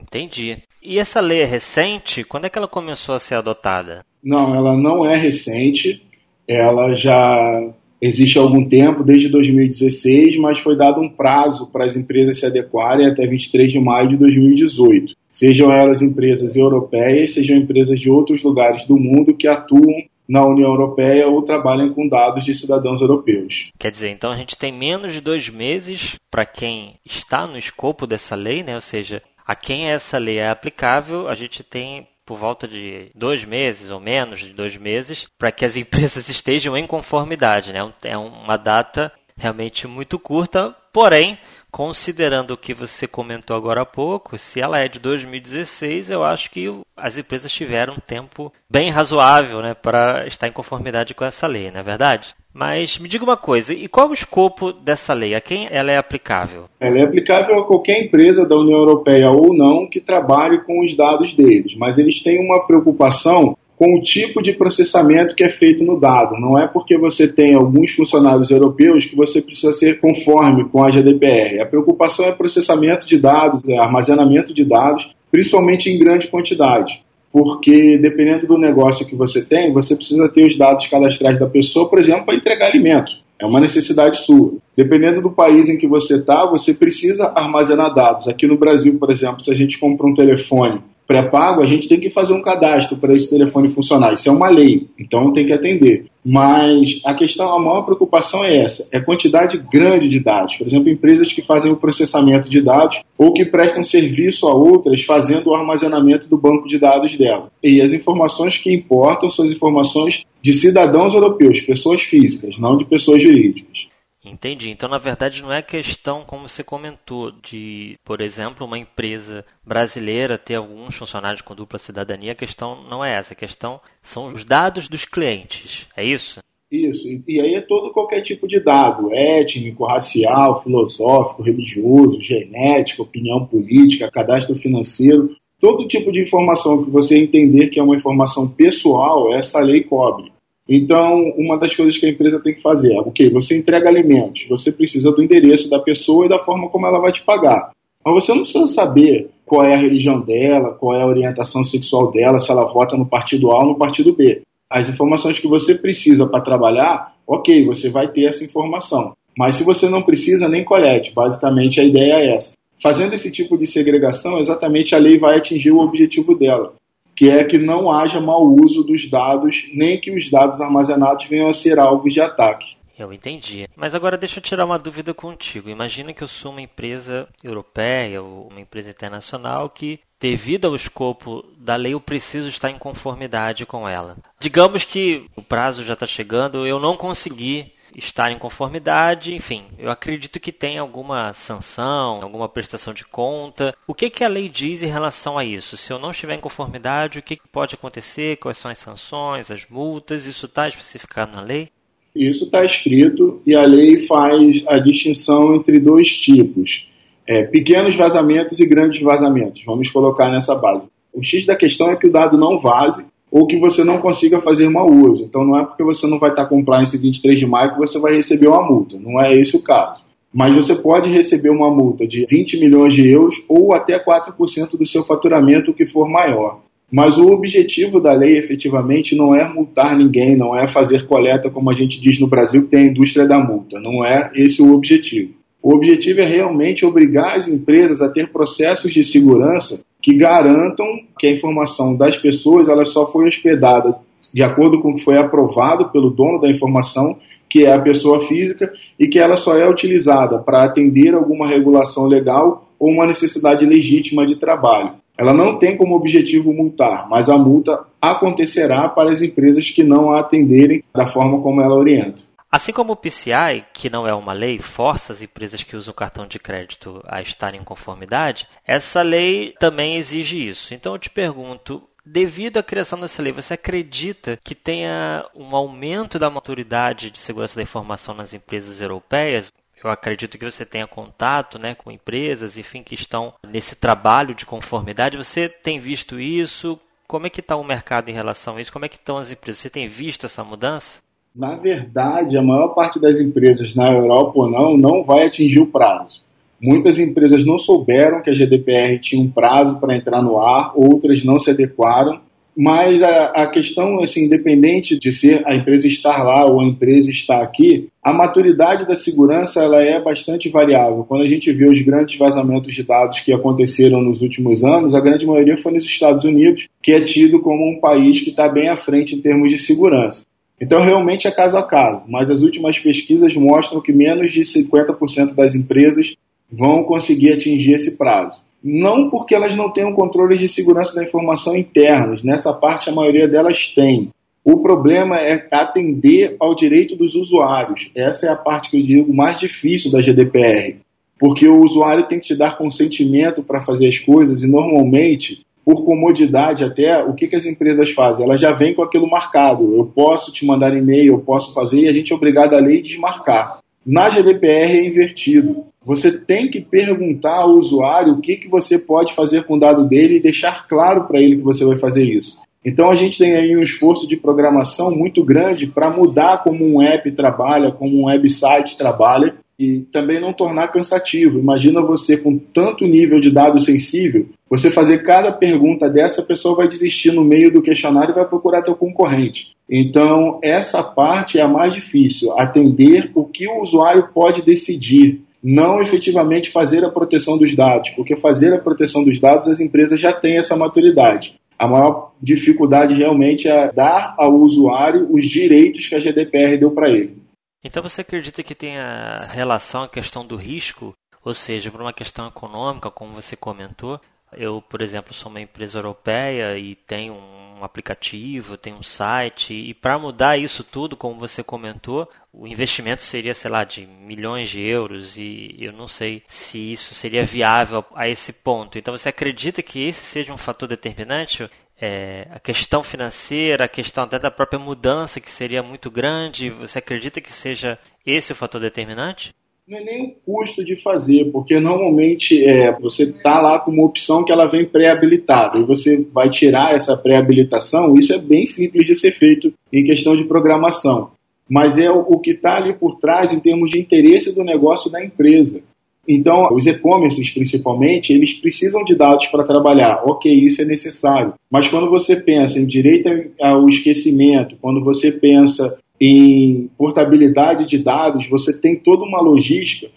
Entendi. 0.00 0.58
E 0.82 0.98
essa 0.98 1.20
lei 1.20 1.42
é 1.42 1.44
recente? 1.44 2.24
Quando 2.24 2.46
é 2.46 2.48
que 2.48 2.56
ela 2.56 2.68
começou 2.68 3.14
a 3.14 3.20
ser 3.20 3.34
adotada? 3.34 4.04
Não, 4.22 4.54
ela 4.54 4.76
não 4.76 5.04
é 5.04 5.16
recente. 5.16 6.02
Ela 6.46 6.94
já 6.94 7.70
existe 8.00 8.38
há 8.38 8.42
algum 8.42 8.68
tempo, 8.68 9.04
desde 9.04 9.28
2016, 9.28 10.38
mas 10.38 10.58
foi 10.58 10.76
dado 10.76 11.00
um 11.00 11.08
prazo 11.08 11.66
para 11.70 11.84
as 11.84 11.96
empresas 11.96 12.38
se 12.38 12.46
adequarem 12.46 13.06
até 13.06 13.26
23 13.26 13.70
de 13.70 13.80
maio 13.80 14.08
de 14.08 14.16
2018. 14.16 15.14
Sejam 15.30 15.70
elas 15.70 16.02
empresas 16.02 16.56
europeias, 16.56 17.34
sejam 17.34 17.56
empresas 17.56 17.98
de 18.00 18.10
outros 18.10 18.42
lugares 18.42 18.84
do 18.84 18.96
mundo 18.96 19.34
que 19.34 19.46
atuam 19.46 20.02
na 20.28 20.46
União 20.46 20.70
Europeia 20.70 21.26
ou 21.26 21.42
trabalham 21.42 21.92
com 21.92 22.06
dados 22.06 22.44
de 22.44 22.54
cidadãos 22.54 23.00
europeus. 23.00 23.70
Quer 23.76 23.90
dizer, 23.90 24.10
então 24.10 24.30
a 24.30 24.36
gente 24.36 24.56
tem 24.56 24.72
menos 24.72 25.12
de 25.12 25.20
dois 25.20 25.48
meses 25.48 26.14
para 26.30 26.46
quem 26.46 26.94
está 27.04 27.48
no 27.48 27.58
escopo 27.58 28.06
dessa 28.06 28.36
lei, 28.36 28.62
né? 28.62 28.76
ou 28.76 28.80
seja, 28.80 29.20
a 29.44 29.56
quem 29.56 29.90
essa 29.90 30.18
lei 30.18 30.38
é 30.38 30.48
aplicável, 30.48 31.28
a 31.28 31.34
gente 31.34 31.64
tem 31.64 32.06
por 32.30 32.38
volta 32.38 32.68
de 32.68 33.10
dois 33.12 33.44
meses 33.44 33.90
ou 33.90 33.98
menos 33.98 34.38
de 34.38 34.52
dois 34.52 34.76
meses 34.76 35.26
para 35.36 35.50
que 35.50 35.64
as 35.64 35.74
empresas 35.76 36.28
estejam 36.28 36.76
em 36.76 36.86
conformidade. 36.86 37.72
Né? 37.72 37.92
É 38.04 38.16
uma 38.16 38.56
data 38.56 39.12
realmente 39.36 39.88
muito 39.88 40.16
curta, 40.16 40.72
porém, 40.92 41.36
considerando 41.72 42.52
o 42.52 42.56
que 42.56 42.72
você 42.72 43.08
comentou 43.08 43.56
agora 43.56 43.82
há 43.82 43.86
pouco, 43.86 44.38
se 44.38 44.60
ela 44.60 44.78
é 44.78 44.86
de 44.86 45.00
2016, 45.00 46.10
eu 46.10 46.22
acho 46.22 46.52
que 46.52 46.68
as 46.96 47.18
empresas 47.18 47.50
tiveram 47.50 47.94
um 47.94 48.00
tempo 48.00 48.52
bem 48.70 48.90
razoável 48.90 49.60
né, 49.60 49.74
para 49.74 50.24
estar 50.28 50.46
em 50.46 50.52
conformidade 50.52 51.14
com 51.14 51.24
essa 51.24 51.48
lei, 51.48 51.68
não 51.72 51.80
é 51.80 51.82
verdade? 51.82 52.36
Mas 52.52 52.98
me 52.98 53.08
diga 53.08 53.24
uma 53.24 53.36
coisa, 53.36 53.72
e 53.72 53.86
qual 53.86 54.08
é 54.08 54.10
o 54.10 54.14
escopo 54.14 54.72
dessa 54.72 55.14
lei? 55.14 55.34
A 55.34 55.40
quem 55.40 55.68
ela 55.70 55.92
é 55.92 55.96
aplicável? 55.96 56.64
Ela 56.80 56.98
é 56.98 57.04
aplicável 57.04 57.60
a 57.60 57.66
qualquer 57.66 58.02
empresa 58.02 58.44
da 58.44 58.56
União 58.56 58.78
Europeia 58.78 59.30
ou 59.30 59.54
não 59.54 59.88
que 59.88 60.00
trabalhe 60.00 60.58
com 60.64 60.84
os 60.84 60.96
dados 60.96 61.32
deles, 61.32 61.76
mas 61.76 61.96
eles 61.96 62.22
têm 62.22 62.44
uma 62.44 62.66
preocupação 62.66 63.56
com 63.76 63.96
o 63.96 64.02
tipo 64.02 64.42
de 64.42 64.52
processamento 64.52 65.34
que 65.34 65.44
é 65.44 65.48
feito 65.48 65.84
no 65.84 65.98
dado. 65.98 66.38
Não 66.38 66.58
é 66.58 66.66
porque 66.66 66.98
você 66.98 67.26
tem 67.26 67.54
alguns 67.54 67.92
funcionários 67.92 68.50
europeus 68.50 69.06
que 69.06 69.16
você 69.16 69.40
precisa 69.40 69.72
ser 69.72 70.00
conforme 70.00 70.68
com 70.68 70.84
a 70.84 70.90
GDPR. 70.90 71.60
A 71.62 71.66
preocupação 71.66 72.26
é 72.26 72.32
processamento 72.32 73.06
de 73.06 73.16
dados, 73.16 73.66
é 73.66 73.78
armazenamento 73.78 74.52
de 74.52 74.66
dados, 74.66 75.10
principalmente 75.30 75.88
em 75.88 75.98
grande 75.98 76.28
quantidade 76.28 77.00
porque 77.32 77.98
dependendo 77.98 78.46
do 78.46 78.58
negócio 78.58 79.06
que 79.06 79.14
você 79.14 79.44
tem, 79.44 79.72
você 79.72 79.94
precisa 79.94 80.28
ter 80.28 80.46
os 80.46 80.56
dados 80.56 80.86
cadastrais 80.86 81.38
da 81.38 81.46
pessoa, 81.46 81.88
por 81.88 81.98
exemplo, 81.98 82.26
para 82.26 82.34
entregar 82.34 82.66
alimento. 82.66 83.12
É 83.38 83.46
uma 83.46 83.60
necessidade 83.60 84.18
sua. 84.18 84.54
Dependendo 84.76 85.22
do 85.22 85.30
país 85.30 85.68
em 85.68 85.78
que 85.78 85.86
você 85.86 86.16
está, 86.16 86.44
você 86.44 86.74
precisa 86.74 87.32
armazenar 87.34 87.94
dados. 87.94 88.28
Aqui 88.28 88.46
no 88.46 88.58
Brasil, 88.58 88.98
por 88.98 89.10
exemplo, 89.10 89.42
se 89.42 89.50
a 89.50 89.54
gente 89.54 89.78
compra 89.78 90.06
um 90.06 90.14
telefone 90.14 90.82
pré-pago, 91.10 91.60
a 91.60 91.66
gente 91.66 91.88
tem 91.88 91.98
que 91.98 92.08
fazer 92.08 92.32
um 92.32 92.40
cadastro 92.40 92.96
para 92.96 93.12
esse 93.16 93.28
telefone 93.28 93.66
funcionar. 93.66 94.12
Isso 94.12 94.28
é 94.28 94.32
uma 94.32 94.48
lei, 94.48 94.86
então 94.96 95.32
tem 95.32 95.44
que 95.44 95.52
atender. 95.52 96.06
Mas 96.24 97.00
a 97.04 97.14
questão, 97.14 97.52
a 97.52 97.58
maior 97.58 97.82
preocupação 97.82 98.44
é 98.44 98.58
essa: 98.58 98.86
é 98.92 99.00
quantidade 99.00 99.58
grande 99.72 100.08
de 100.08 100.20
dados. 100.20 100.54
Por 100.54 100.68
exemplo, 100.68 100.88
empresas 100.88 101.32
que 101.32 101.42
fazem 101.42 101.72
o 101.72 101.76
processamento 101.76 102.48
de 102.48 102.62
dados 102.62 103.02
ou 103.18 103.32
que 103.32 103.44
prestam 103.44 103.82
serviço 103.82 104.46
a 104.46 104.54
outras 104.54 105.02
fazendo 105.02 105.48
o 105.48 105.54
armazenamento 105.54 106.28
do 106.28 106.38
banco 106.38 106.68
de 106.68 106.78
dados 106.78 107.16
dela. 107.18 107.50
E 107.60 107.82
as 107.82 107.92
informações 107.92 108.56
que 108.56 108.72
importam 108.72 109.28
são 109.28 109.44
as 109.44 109.50
informações 109.50 110.24
de 110.40 110.52
cidadãos 110.52 111.12
europeus, 111.12 111.60
pessoas 111.60 112.02
físicas, 112.02 112.56
não 112.56 112.76
de 112.76 112.84
pessoas 112.84 113.20
jurídicas. 113.20 113.88
Entendi. 114.24 114.68
Então, 114.68 114.88
na 114.88 114.98
verdade, 114.98 115.42
não 115.42 115.52
é 115.52 115.62
questão, 115.62 116.22
como 116.22 116.46
você 116.46 116.62
comentou, 116.62 117.32
de, 117.32 117.98
por 118.04 118.20
exemplo, 118.20 118.66
uma 118.66 118.78
empresa 118.78 119.44
brasileira 119.64 120.36
ter 120.36 120.56
alguns 120.56 120.94
funcionários 120.94 121.40
com 121.40 121.54
dupla 121.54 121.78
cidadania. 121.78 122.32
A 122.32 122.34
questão 122.34 122.82
não 122.84 123.02
é 123.02 123.14
essa. 123.14 123.32
A 123.32 123.36
questão 123.36 123.80
são 124.02 124.32
os 124.34 124.44
dados 124.44 124.88
dos 124.88 125.06
clientes. 125.06 125.88
É 125.96 126.04
isso? 126.04 126.40
Isso. 126.70 127.08
E 127.26 127.40
aí 127.40 127.54
é 127.54 127.60
todo 127.62 127.92
qualquer 127.92 128.20
tipo 128.20 128.46
de 128.46 128.60
dado: 128.60 129.12
étnico, 129.12 129.86
racial, 129.86 130.62
filosófico, 130.62 131.42
religioso, 131.42 132.20
genético, 132.20 133.02
opinião 133.02 133.44
política, 133.44 134.10
cadastro 134.10 134.54
financeiro. 134.54 135.34
Todo 135.58 135.88
tipo 135.88 136.12
de 136.12 136.22
informação 136.22 136.84
que 136.84 136.90
você 136.90 137.18
entender 137.18 137.68
que 137.68 137.80
é 137.80 137.82
uma 137.82 137.96
informação 137.96 138.48
pessoal, 138.48 139.34
essa 139.34 139.60
lei 139.60 139.82
cobre. 139.82 140.32
Então, 140.72 141.32
uma 141.36 141.58
das 141.58 141.74
coisas 141.74 141.98
que 141.98 142.06
a 142.06 142.08
empresa 142.08 142.38
tem 142.38 142.54
que 142.54 142.62
fazer 142.62 142.92
é, 142.92 143.00
ok, 143.00 143.28
você 143.30 143.58
entrega 143.58 143.88
alimentos, 143.88 144.46
você 144.48 144.70
precisa 144.70 145.10
do 145.10 145.20
endereço 145.20 145.68
da 145.68 145.80
pessoa 145.80 146.26
e 146.26 146.28
da 146.28 146.38
forma 146.38 146.68
como 146.68 146.86
ela 146.86 147.00
vai 147.00 147.10
te 147.10 147.24
pagar. 147.24 147.72
Mas 148.06 148.14
você 148.14 148.32
não 148.32 148.42
precisa 148.42 148.68
saber 148.68 149.28
qual 149.44 149.66
é 149.66 149.74
a 149.74 149.78
religião 149.78 150.20
dela, 150.20 150.70
qual 150.70 150.96
é 150.96 151.02
a 151.02 151.06
orientação 151.06 151.64
sexual 151.64 152.12
dela, 152.12 152.38
se 152.38 152.52
ela 152.52 152.64
vota 152.66 152.96
no 152.96 153.04
partido 153.04 153.50
A 153.50 153.64
ou 153.64 153.70
no 153.70 153.78
partido 153.78 154.14
B. 154.14 154.42
As 154.70 154.88
informações 154.88 155.40
que 155.40 155.48
você 155.48 155.74
precisa 155.74 156.24
para 156.24 156.40
trabalhar, 156.40 157.16
ok, 157.26 157.66
você 157.66 157.90
vai 157.90 158.06
ter 158.06 158.26
essa 158.26 158.44
informação. 158.44 159.12
Mas 159.36 159.56
se 159.56 159.64
você 159.64 159.88
não 159.88 160.02
precisa, 160.02 160.48
nem 160.48 160.62
colete. 160.62 161.12
Basicamente, 161.12 161.80
a 161.80 161.84
ideia 161.84 162.14
é 162.14 162.36
essa. 162.36 162.52
Fazendo 162.80 163.14
esse 163.14 163.30
tipo 163.32 163.58
de 163.58 163.66
segregação, 163.66 164.38
exatamente 164.38 164.94
a 164.94 164.98
lei 164.98 165.18
vai 165.18 165.36
atingir 165.36 165.72
o 165.72 165.80
objetivo 165.80 166.36
dela 166.36 166.72
que 167.20 167.28
é 167.28 167.44
que 167.44 167.58
não 167.58 167.92
haja 167.92 168.18
mau 168.18 168.56
uso 168.64 168.82
dos 168.82 169.10
dados, 169.10 169.68
nem 169.74 170.00
que 170.00 170.10
os 170.10 170.30
dados 170.30 170.58
armazenados 170.58 171.26
venham 171.26 171.50
a 171.50 171.52
ser 171.52 171.78
alvos 171.78 172.14
de 172.14 172.18
ataque. 172.22 172.78
Eu 172.98 173.12
entendi. 173.12 173.68
Mas 173.76 173.94
agora 173.94 174.16
deixa 174.16 174.38
eu 174.38 174.42
tirar 174.42 174.64
uma 174.64 174.78
dúvida 174.78 175.12
contigo. 175.12 175.68
Imagina 175.68 176.14
que 176.14 176.22
eu 176.22 176.26
sou 176.26 176.50
uma 176.50 176.62
empresa 176.62 177.28
europeia 177.44 178.22
ou 178.22 178.48
uma 178.48 178.62
empresa 178.62 178.88
internacional 178.88 179.68
que, 179.68 180.00
devido 180.18 180.66
ao 180.66 180.74
escopo 180.74 181.44
da 181.58 181.76
lei, 181.76 181.92
eu 181.92 182.00
preciso 182.00 182.48
estar 182.48 182.70
em 182.70 182.78
conformidade 182.78 183.66
com 183.66 183.86
ela. 183.86 184.16
Digamos 184.40 184.84
que 184.84 185.26
o 185.36 185.42
prazo 185.42 185.84
já 185.84 185.92
está 185.92 186.06
chegando, 186.06 186.66
eu 186.66 186.80
não 186.80 186.96
consegui 186.96 187.70
estar 187.94 188.30
em 188.30 188.38
conformidade, 188.38 189.34
enfim, 189.34 189.64
eu 189.78 189.90
acredito 189.90 190.40
que 190.40 190.52
tem 190.52 190.78
alguma 190.78 191.32
sanção, 191.34 192.22
alguma 192.22 192.48
prestação 192.48 192.94
de 192.94 193.04
conta. 193.04 193.74
O 193.86 193.94
que, 193.94 194.10
que 194.10 194.24
a 194.24 194.28
lei 194.28 194.48
diz 194.48 194.82
em 194.82 194.86
relação 194.86 195.38
a 195.38 195.44
isso? 195.44 195.76
Se 195.76 195.92
eu 195.92 195.98
não 195.98 196.10
estiver 196.10 196.34
em 196.34 196.40
conformidade, 196.40 197.18
o 197.18 197.22
que, 197.22 197.36
que 197.36 197.48
pode 197.48 197.74
acontecer? 197.74 198.36
Quais 198.36 198.58
são 198.58 198.70
as 198.70 198.78
sanções, 198.78 199.50
as 199.50 199.68
multas? 199.68 200.26
Isso 200.26 200.46
está 200.46 200.68
especificado 200.68 201.32
na 201.32 201.40
lei? 201.40 201.68
Isso 202.14 202.44
está 202.44 202.64
escrito 202.64 203.40
e 203.46 203.54
a 203.54 203.64
lei 203.64 204.00
faz 204.00 204.64
a 204.66 204.78
distinção 204.78 205.54
entre 205.54 205.78
dois 205.78 206.08
tipos: 206.08 206.88
é, 207.26 207.44
pequenos 207.44 207.94
vazamentos 207.96 208.58
e 208.58 208.66
grandes 208.66 209.00
vazamentos. 209.00 209.62
Vamos 209.64 209.90
colocar 209.90 210.30
nessa 210.30 210.54
base. 210.54 210.86
O 211.12 211.22
X 211.22 211.44
da 211.44 211.56
questão 211.56 211.90
é 211.90 211.96
que 211.96 212.06
o 212.06 212.12
dado 212.12 212.36
não 212.36 212.58
vaze 212.58 213.06
ou 213.30 213.46
que 213.46 213.58
você 213.58 213.84
não 213.84 213.98
consiga 213.98 214.40
fazer 214.40 214.68
mau 214.68 214.90
uso. 214.90 215.24
Então 215.24 215.44
não 215.44 215.58
é 215.58 215.64
porque 215.64 215.84
você 215.84 216.06
não 216.06 216.18
vai 216.18 216.30
estar 216.30 216.46
compliance 216.46 216.96
23 216.96 217.38
de 217.38 217.46
maio 217.46 217.72
que 217.72 217.78
você 217.78 217.98
vai 217.98 218.14
receber 218.14 218.48
uma 218.48 218.66
multa. 218.66 218.98
Não 218.98 219.20
é 219.20 219.34
esse 219.34 219.56
o 219.56 219.62
caso. 219.62 220.04
Mas 220.32 220.54
você 220.54 220.74
pode 220.74 221.10
receber 221.10 221.50
uma 221.50 221.70
multa 221.70 222.06
de 222.06 222.24
20 222.26 222.58
milhões 222.58 222.92
de 222.92 223.08
euros 223.08 223.42
ou 223.48 223.72
até 223.72 223.98
4% 223.98 224.76
do 224.76 224.86
seu 224.86 225.04
faturamento, 225.04 225.70
o 225.70 225.74
que 225.74 225.84
for 225.84 226.08
maior. 226.08 226.60
Mas 226.90 227.16
o 227.16 227.28
objetivo 227.28 228.00
da 228.00 228.12
lei, 228.12 228.36
efetivamente, 228.36 229.14
não 229.14 229.34
é 229.34 229.48
multar 229.48 229.96
ninguém, 229.96 230.36
não 230.36 230.56
é 230.56 230.66
fazer 230.66 231.06
coleta, 231.06 231.48
como 231.48 231.70
a 231.70 231.74
gente 231.74 232.00
diz 232.00 232.18
no 232.18 232.26
Brasil, 232.26 232.64
que 232.64 232.70
tem 232.70 232.88
a 232.88 232.90
indústria 232.90 233.26
da 233.26 233.38
multa. 233.38 233.80
Não 233.80 234.04
é 234.04 234.30
esse 234.34 234.60
o 234.60 234.74
objetivo. 234.74 235.34
O 235.62 235.74
objetivo 235.74 236.20
é 236.20 236.24
realmente 236.24 236.84
obrigar 236.84 237.36
as 237.36 237.46
empresas 237.46 238.00
a 238.00 238.08
ter 238.08 238.30
processos 238.30 238.92
de 238.92 239.04
segurança 239.04 239.82
que 240.00 240.14
garantam 240.14 240.86
que 241.18 241.26
a 241.26 241.32
informação 241.32 241.96
das 241.96 242.16
pessoas 242.16 242.68
ela 242.68 242.84
só 242.84 243.06
foi 243.06 243.26
hospedada 243.26 243.98
de 244.34 244.42
acordo 244.42 244.80
com 244.80 244.90
o 244.90 244.94
que 244.94 245.04
foi 245.04 245.16
aprovado 245.16 245.88
pelo 245.88 246.10
dono 246.10 246.40
da 246.40 246.50
informação, 246.50 247.16
que 247.48 247.64
é 247.64 247.72
a 247.72 247.80
pessoa 247.80 248.20
física, 248.20 248.70
e 248.98 249.08
que 249.08 249.18
ela 249.18 249.36
só 249.36 249.56
é 249.56 249.68
utilizada 249.68 250.38
para 250.38 250.62
atender 250.62 251.14
alguma 251.14 251.48
regulação 251.48 252.06
legal 252.06 252.68
ou 252.78 252.90
uma 252.90 253.06
necessidade 253.06 253.64
legítima 253.64 254.26
de 254.26 254.36
trabalho. 254.36 254.92
Ela 255.18 255.34
não 255.34 255.58
tem 255.58 255.76
como 255.76 255.96
objetivo 255.96 256.52
multar, 256.52 257.06
mas 257.08 257.28
a 257.28 257.36
multa 257.36 257.80
acontecerá 258.00 258.88
para 258.88 259.12
as 259.12 259.20
empresas 259.20 259.68
que 259.68 259.82
não 259.82 260.12
a 260.12 260.20
atenderem 260.20 260.82
da 260.94 261.04
forma 261.06 261.42
como 261.42 261.60
ela 261.60 261.74
orienta. 261.74 262.22
Assim 262.50 262.72
como 262.72 262.94
o 262.94 262.96
PCI, 262.96 263.64
que 263.72 263.88
não 263.88 264.08
é 264.08 264.12
uma 264.12 264.32
lei, 264.32 264.58
força 264.58 265.12
as 265.12 265.22
empresas 265.22 265.62
que 265.62 265.76
usam 265.76 265.94
cartão 265.94 266.26
de 266.26 266.38
crédito 266.40 267.00
a 267.06 267.22
estarem 267.22 267.60
em 267.60 267.64
conformidade, 267.64 268.48
essa 268.66 269.02
lei 269.02 269.54
também 269.60 269.96
exige 269.96 270.48
isso. 270.48 270.74
Então 270.74 270.94
eu 270.94 270.98
te 270.98 271.08
pergunto, 271.08 271.88
devido 272.04 272.58
à 272.58 272.62
criação 272.62 272.98
dessa 272.98 273.22
lei, 273.22 273.30
você 273.30 273.54
acredita 273.54 274.36
que 274.42 274.56
tenha 274.56 275.24
um 275.32 275.54
aumento 275.54 276.18
da 276.18 276.28
maturidade 276.28 277.10
de 277.10 277.18
segurança 277.20 277.54
da 277.54 277.62
informação 277.62 278.14
nas 278.14 278.34
empresas 278.34 278.80
europeias? 278.80 279.52
Eu 279.82 279.88
acredito 279.88 280.36
que 280.36 280.44
você 280.44 280.66
tenha 280.66 280.88
contato 280.88 281.56
né, 281.56 281.76
com 281.76 281.90
empresas, 281.90 282.58
enfim, 282.58 282.82
que 282.82 282.96
estão 282.96 283.32
nesse 283.46 283.76
trabalho 283.76 284.34
de 284.34 284.44
conformidade. 284.44 285.16
Você 285.16 285.48
tem 285.48 285.78
visto 285.78 286.18
isso? 286.18 286.78
Como 287.06 287.26
é 287.26 287.30
que 287.30 287.40
está 287.40 287.54
o 287.54 287.64
mercado 287.64 288.08
em 288.08 288.12
relação 288.12 288.56
a 288.56 288.60
isso? 288.60 288.72
Como 288.72 288.84
é 288.84 288.88
que 288.88 288.96
estão 288.96 289.18
as 289.18 289.30
empresas? 289.30 289.62
Você 289.62 289.70
tem 289.70 289.86
visto 289.88 290.26
essa 290.26 290.42
mudança? 290.42 291.00
Na 291.40 291.54
verdade, 291.54 292.36
a 292.36 292.42
maior 292.42 292.74
parte 292.74 293.00
das 293.00 293.18
empresas 293.18 293.74
na 293.74 293.90
Europa 293.90 294.32
ou 294.34 294.50
não, 294.50 294.76
não 294.76 295.02
vai 295.02 295.24
atingir 295.24 295.58
o 295.58 295.66
prazo. 295.66 296.20
Muitas 296.60 296.98
empresas 296.98 297.46
não 297.46 297.56
souberam 297.56 298.20
que 298.20 298.28
a 298.28 298.34
GDPR 298.34 298.98
tinha 299.00 299.22
um 299.22 299.30
prazo 299.30 299.80
para 299.80 299.96
entrar 299.96 300.20
no 300.20 300.38
ar, 300.38 300.72
outras 300.74 301.24
não 301.24 301.38
se 301.38 301.50
adequaram. 301.50 302.20
Mas 302.54 303.02
a, 303.02 303.26
a, 303.28 303.46
questão, 303.46 304.02
assim, 304.02 304.26
independente 304.26 304.98
de 304.98 305.10
ser 305.10 305.42
a 305.46 305.54
empresa 305.54 305.86
estar 305.86 306.22
lá 306.22 306.44
ou 306.44 306.60
a 306.60 306.64
empresa 306.64 307.08
estar 307.08 307.40
aqui, 307.42 307.88
a 308.04 308.12
maturidade 308.12 308.86
da 308.86 308.94
segurança 308.94 309.62
ela 309.62 309.80
é 309.80 309.98
bastante 309.98 310.50
variável. 310.50 311.06
Quando 311.08 311.22
a 311.22 311.26
gente 311.26 311.50
vê 311.54 311.66
os 311.66 311.80
grandes 311.80 312.18
vazamentos 312.18 312.74
de 312.74 312.82
dados 312.82 313.20
que 313.20 313.32
aconteceram 313.32 314.02
nos 314.02 314.20
últimos 314.20 314.62
anos, 314.62 314.94
a 314.94 315.00
grande 315.00 315.26
maioria 315.26 315.56
foi 315.56 315.72
nos 315.72 315.84
Estados 315.84 316.24
Unidos, 316.24 316.68
que 316.82 316.92
é 316.92 317.00
tido 317.00 317.40
como 317.40 317.66
um 317.66 317.80
país 317.80 318.20
que 318.20 318.28
está 318.28 318.46
bem 318.46 318.68
à 318.68 318.76
frente 318.76 319.14
em 319.14 319.22
termos 319.22 319.48
de 319.48 319.58
segurança. 319.58 320.28
Então, 320.60 320.82
realmente 320.82 321.26
é 321.26 321.30
caso 321.30 321.56
a 321.56 321.62
caso, 321.62 322.04
mas 322.06 322.30
as 322.30 322.42
últimas 322.42 322.78
pesquisas 322.78 323.34
mostram 323.34 323.80
que 323.80 323.92
menos 323.92 324.32
de 324.32 324.42
50% 324.42 325.34
das 325.34 325.54
empresas 325.54 326.14
vão 326.52 326.84
conseguir 326.84 327.32
atingir 327.32 327.72
esse 327.72 327.96
prazo. 327.96 328.40
Não 328.62 329.08
porque 329.08 329.34
elas 329.34 329.56
não 329.56 329.72
tenham 329.72 329.94
controles 329.94 330.38
de 330.38 330.46
segurança 330.46 330.94
da 330.94 331.02
informação 331.02 331.56
internos, 331.56 332.22
nessa 332.22 332.52
parte 332.52 332.90
a 332.90 332.94
maioria 332.94 333.26
delas 333.26 333.72
tem. 333.74 334.10
O 334.44 334.58
problema 334.58 335.16
é 335.16 335.48
atender 335.50 336.36
ao 336.38 336.54
direito 336.54 336.96
dos 336.96 337.14
usuários. 337.14 337.90
Essa 337.94 338.26
é 338.26 338.28
a 338.30 338.36
parte 338.36 338.70
que 338.70 338.78
eu 338.78 338.86
digo 338.86 339.14
mais 339.14 339.38
difícil 339.38 339.90
da 339.90 340.00
GDPR, 340.00 340.78
porque 341.18 341.48
o 341.48 341.62
usuário 341.62 342.06
tem 342.06 342.18
que 342.18 342.26
te 342.26 342.36
dar 342.36 342.58
consentimento 342.58 343.42
para 343.42 343.62
fazer 343.62 343.88
as 343.88 343.98
coisas 343.98 344.42
e 344.42 344.46
normalmente 344.46 345.44
por 345.70 345.84
comodidade 345.84 346.64
até, 346.64 347.00
o 347.04 347.14
que, 347.14 347.28
que 347.28 347.36
as 347.36 347.46
empresas 347.46 347.92
fazem? 347.92 348.26
Elas 348.26 348.40
já 348.40 348.50
vêm 348.50 348.74
com 348.74 348.82
aquilo 348.82 349.08
marcado. 349.08 349.76
Eu 349.76 349.86
posso 349.86 350.32
te 350.32 350.44
mandar 350.44 350.76
e-mail, 350.76 351.14
eu 351.14 351.20
posso 351.20 351.54
fazer, 351.54 351.82
e 351.82 351.88
a 351.88 351.92
gente 351.92 352.12
é 352.12 352.16
obrigado 352.16 352.54
a 352.54 352.58
lei 352.58 352.82
desmarcar. 352.82 353.60
Na 353.86 354.08
GDPR 354.08 354.78
é 354.78 354.84
invertido. 354.84 355.64
Você 355.86 356.10
tem 356.10 356.50
que 356.50 356.60
perguntar 356.60 357.42
ao 357.42 357.50
usuário 357.50 358.14
o 358.14 358.20
que, 358.20 358.34
que 358.34 358.48
você 358.48 358.80
pode 358.80 359.14
fazer 359.14 359.44
com 359.44 359.54
o 359.54 359.60
dado 359.60 359.84
dele 359.84 360.16
e 360.16 360.22
deixar 360.22 360.66
claro 360.66 361.04
para 361.04 361.20
ele 361.20 361.36
que 361.36 361.42
você 361.42 361.64
vai 361.64 361.76
fazer 361.76 362.02
isso. 362.02 362.42
Então 362.64 362.90
a 362.90 362.96
gente 362.96 363.16
tem 363.16 363.36
aí 363.36 363.56
um 363.56 363.62
esforço 363.62 364.08
de 364.08 364.16
programação 364.16 364.90
muito 364.90 365.24
grande 365.24 365.68
para 365.68 365.88
mudar 365.88 366.42
como 366.42 366.64
um 366.64 366.82
app 366.82 367.10
trabalha, 367.12 367.70
como 367.70 367.96
um 367.96 368.06
website 368.06 368.76
trabalha 368.76 369.36
e 369.60 369.82
também 369.92 370.18
não 370.18 370.32
tornar 370.32 370.68
cansativo. 370.68 371.38
Imagina 371.38 371.80
você 371.80 372.16
com 372.16 372.36
tanto 372.36 372.84
nível 372.84 373.20
de 373.20 373.30
dado 373.30 373.60
sensível, 373.60 374.26
você 374.50 374.68
fazer 374.68 375.04
cada 375.04 375.30
pergunta 375.30 375.88
dessa, 375.88 376.20
a 376.20 376.24
pessoa 376.24 376.56
vai 376.56 376.66
desistir 376.66 377.12
no 377.12 377.22
meio 377.22 377.52
do 377.52 377.62
questionário 377.62 378.10
e 378.10 378.14
vai 378.14 378.26
procurar 378.26 378.62
teu 378.62 378.74
concorrente. 378.74 379.52
Então, 379.68 380.40
essa 380.42 380.82
parte 380.82 381.38
é 381.38 381.42
a 381.42 381.48
mais 381.48 381.72
difícil, 381.72 382.36
atender 382.36 383.12
o 383.14 383.24
que 383.24 383.46
o 383.46 383.60
usuário 383.60 384.08
pode 384.12 384.42
decidir. 384.42 385.22
não 385.42 385.80
efetivamente 385.80 386.50
fazer 386.50 386.84
a 386.84 386.90
proteção 386.90 387.38
dos 387.38 387.54
dados, 387.54 387.90
porque 387.90 388.16
fazer 388.16 388.52
a 388.52 388.58
proteção 388.58 389.02
dos 389.02 389.18
dados 389.18 389.48
as 389.48 389.58
empresas 389.58 389.98
já 389.98 390.12
têm 390.12 390.36
essa 390.36 390.56
maturidade. 390.56 391.40
A 391.58 391.66
maior 391.66 392.12
dificuldade 392.20 392.94
realmente 392.94 393.48
é 393.48 393.72
dar 393.72 394.14
ao 394.18 394.34
usuário 394.34 395.08
os 395.10 395.24
direitos 395.24 395.86
que 395.86 395.94
a 395.94 395.98
GDPR 395.98 396.58
deu 396.58 396.70
para 396.70 396.88
ele. 396.88 397.22
Então 397.62 397.82
você 397.82 398.00
acredita 398.00 398.42
que 398.42 398.54
tem 398.54 398.78
a 398.78 399.26
relação 399.26 399.82
a 399.82 399.88
questão 399.88 400.26
do 400.26 400.36
risco, 400.36 400.94
ou 401.22 401.34
seja, 401.34 401.70
por 401.70 401.80
uma 401.80 401.92
questão 401.92 402.26
econômica, 402.26 402.90
como 402.90 403.12
você 403.12 403.36
comentou? 403.36 404.00
Eu, 404.32 404.62
por 404.62 404.80
exemplo, 404.80 405.12
sou 405.12 405.30
uma 405.30 405.40
empresa 405.40 405.78
europeia 405.78 406.56
e 406.58 406.74
tenho 406.74 407.14
um 407.60 407.64
aplicativo, 407.64 408.56
tenho 408.56 408.76
um 408.76 408.82
site, 408.82 409.52
e 409.52 409.74
para 409.74 409.98
mudar 409.98 410.38
isso 410.38 410.64
tudo, 410.64 410.96
como 410.96 411.18
você 411.18 411.42
comentou, 411.42 412.10
o 412.32 412.46
investimento 412.46 413.02
seria, 413.02 413.34
sei 413.34 413.50
lá, 413.50 413.64
de 413.64 413.86
milhões 413.86 414.48
de 414.48 414.60
euros 414.60 415.16
e 415.16 415.56
eu 415.58 415.72
não 415.72 415.88
sei 415.88 416.22
se 416.28 416.72
isso 416.72 416.94
seria 416.94 417.24
viável 417.24 417.84
a 417.94 418.08
esse 418.08 418.32
ponto. 418.32 418.78
Então 418.78 418.96
você 418.96 419.08
acredita 419.08 419.62
que 419.62 419.86
esse 419.86 420.00
seja 420.00 420.32
um 420.32 420.38
fator 420.38 420.68
determinante? 420.68 421.50
É, 421.82 422.28
a 422.30 422.38
questão 422.38 422.84
financeira, 422.84 423.64
a 423.64 423.68
questão 423.68 424.04
até 424.04 424.18
da 424.18 424.30
própria 424.30 424.58
mudança 424.58 425.20
que 425.20 425.30
seria 425.30 425.62
muito 425.62 425.90
grande, 425.90 426.50
você 426.50 426.78
acredita 426.78 427.20
que 427.20 427.32
seja 427.32 427.78
esse 428.04 428.32
o 428.32 428.36
fator 428.36 428.60
determinante? 428.60 429.34
Não 429.70 429.78
é 429.78 429.84
nem 429.84 430.02
o 430.02 430.14
custo 430.26 430.64
de 430.64 430.74
fazer, 430.82 431.30
porque 431.30 431.60
normalmente 431.60 432.44
é, 432.44 432.72
você 432.80 433.04
está 433.04 433.40
lá 433.40 433.60
com 433.60 433.70
uma 433.70 433.86
opção 433.86 434.24
que 434.24 434.32
ela 434.32 434.46
vem 434.46 434.66
pré-habilitada 434.66 435.58
e 435.60 435.62
você 435.62 436.04
vai 436.12 436.28
tirar 436.28 436.74
essa 436.74 436.96
pré-habilitação. 436.96 437.94
Isso 437.94 438.12
é 438.12 438.18
bem 438.18 438.46
simples 438.46 438.84
de 438.84 438.96
ser 438.96 439.12
feito 439.12 439.54
em 439.72 439.84
questão 439.84 440.16
de 440.16 440.24
programação 440.24 441.12
mas 441.50 441.78
é 441.78 441.90
o, 441.90 442.16
que 442.20 442.30
está 442.30 442.56
ali 442.56 442.72
por 442.72 443.00
trás 443.00 443.32
em 443.32 443.40
termos 443.40 443.72
de 443.72 443.80
interesse 443.80 444.32
do 444.32 444.44
negócio 444.44 444.88
da 444.88 445.04
empresa. 445.04 445.60
Então, 446.06 446.48
os 446.52 446.64
e-commerces, 446.64 447.28
principalmente, 447.30 448.12
eles 448.12 448.34
precisam 448.34 448.84
de 448.84 448.94
dados 448.94 449.26
para 449.26 449.42
trabalhar. 449.42 450.02
Ok, 450.06 450.32
isso 450.32 450.62
é 450.62 450.64
necessário. 450.64 451.34
Mas 451.50 451.68
quando 451.68 451.90
você 451.90 452.14
pensa 452.16 452.58
em 452.58 452.66
direito 452.66 453.08
ao 453.40 453.68
esquecimento, 453.68 454.56
quando 454.62 454.82
você 454.82 455.10
pensa 455.10 455.76
em 456.00 456.70
portabilidade 456.78 457.66
de 457.66 457.78
dados, 457.78 458.28
você 458.28 458.58
tem 458.58 458.76
toda 458.76 459.04
uma 459.04 459.20
logística 459.20 459.88